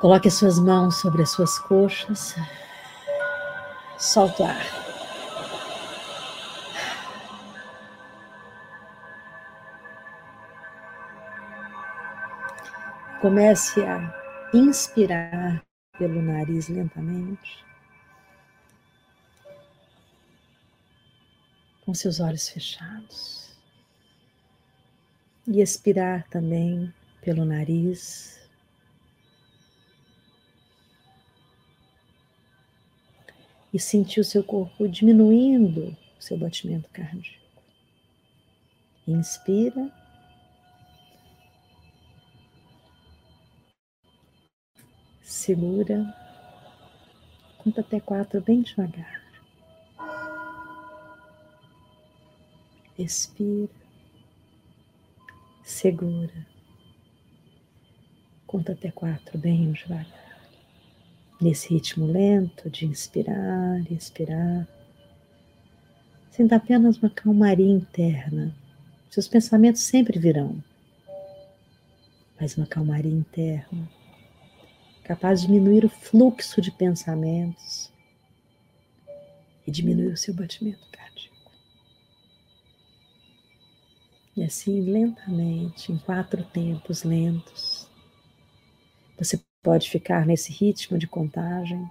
[0.00, 2.36] Coloque as suas mãos sobre as suas coxas.
[3.98, 4.62] Solta o ar.
[13.20, 14.14] Comece a
[14.54, 15.60] inspirar
[15.98, 17.64] pelo nariz lentamente.
[21.84, 23.41] Com seus olhos fechados
[25.46, 28.40] e expirar também pelo nariz.
[33.72, 37.40] E sentir o seu corpo diminuindo o seu batimento cardíaco.
[39.06, 39.90] Inspira.
[45.22, 46.14] Segura.
[47.58, 49.22] Conta até quatro bem devagar.
[52.98, 53.81] Expira
[55.62, 56.46] segura.
[58.46, 60.06] Conta até quatro bem devagar.
[61.40, 64.68] Nesse ritmo lento de inspirar e expirar.
[66.30, 68.54] Sinta apenas uma calmaria interna.
[69.10, 70.62] Seus pensamentos sempre virão.
[72.40, 73.88] Mas uma calmaria interna,
[75.04, 77.92] capaz de diminuir o fluxo de pensamentos
[79.66, 80.84] e diminuir o seu batimento
[84.34, 87.86] E assim, lentamente, em quatro tempos lentos,
[89.18, 91.88] você pode ficar nesse ritmo de contagem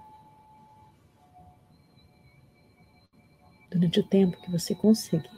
[3.70, 5.30] durante o tempo que você conseguir.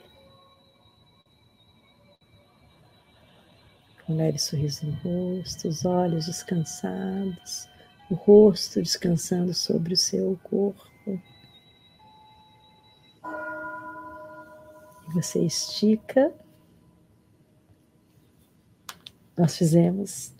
[4.07, 7.69] Com leve sorriso no rosto, os olhos descansados,
[8.11, 10.83] o rosto descansando sobre o seu corpo.
[15.09, 16.35] E você estica.
[19.37, 20.33] Nós fizemos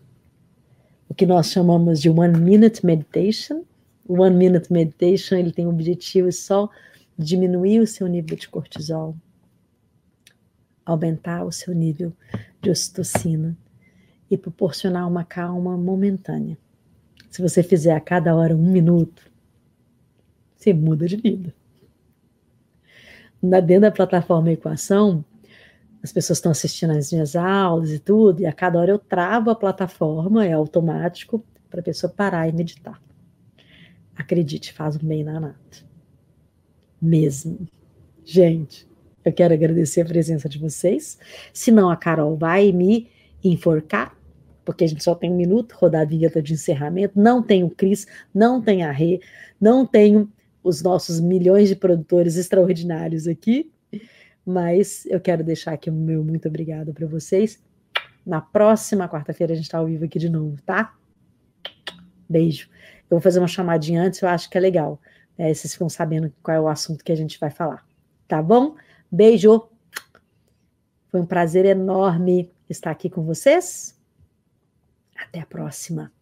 [1.09, 3.65] o que nós chamamos de One Minute Meditation.
[4.07, 6.71] O One Minute Meditation ele tem o objetivo só
[7.19, 9.17] diminuir o seu nível de cortisol,
[10.85, 12.13] aumentar o seu nível
[12.61, 13.57] de ocitocina
[14.31, 16.57] e proporcionar uma calma momentânea.
[17.31, 19.31] Se você fizer a cada hora um minuto,
[20.57, 21.55] você muda de vida.
[23.43, 25.25] Na, dentro da plataforma Equação,
[26.05, 29.49] as pessoas estão assistindo as minhas aulas e tudo, e a cada hora eu travo
[29.49, 33.03] a plataforma, é automático, para a pessoa parar e meditar.
[34.15, 35.57] Acredite, faz um bem danado
[37.01, 37.67] mesmo.
[38.23, 38.87] Gente,
[39.25, 41.19] eu quero agradecer a presença de vocês.
[41.53, 43.09] Senão a Carol vai me
[43.43, 44.17] enforcar,
[44.65, 47.19] porque a gente só tem um minuto, rodar a vinheta de encerramento.
[47.19, 49.21] Não tem o Cris, não tem a Rê,
[49.61, 50.31] não tenho
[50.63, 53.71] os nossos milhões de produtores extraordinários aqui.
[54.45, 57.63] Mas eu quero deixar aqui o meu muito obrigado para vocês.
[58.27, 60.95] Na próxima quarta-feira a gente está ao vivo aqui de novo, tá?
[62.29, 62.69] Beijo.
[63.11, 65.01] Eu vou fazer uma chamadinha antes, eu acho que é legal.
[65.37, 67.85] É, vocês ficam sabendo qual é o assunto que a gente vai falar.
[68.27, 68.77] Tá bom?
[69.11, 69.69] Beijo.
[71.11, 73.99] Foi um prazer enorme estar aqui com vocês.
[75.17, 76.14] Até a próxima.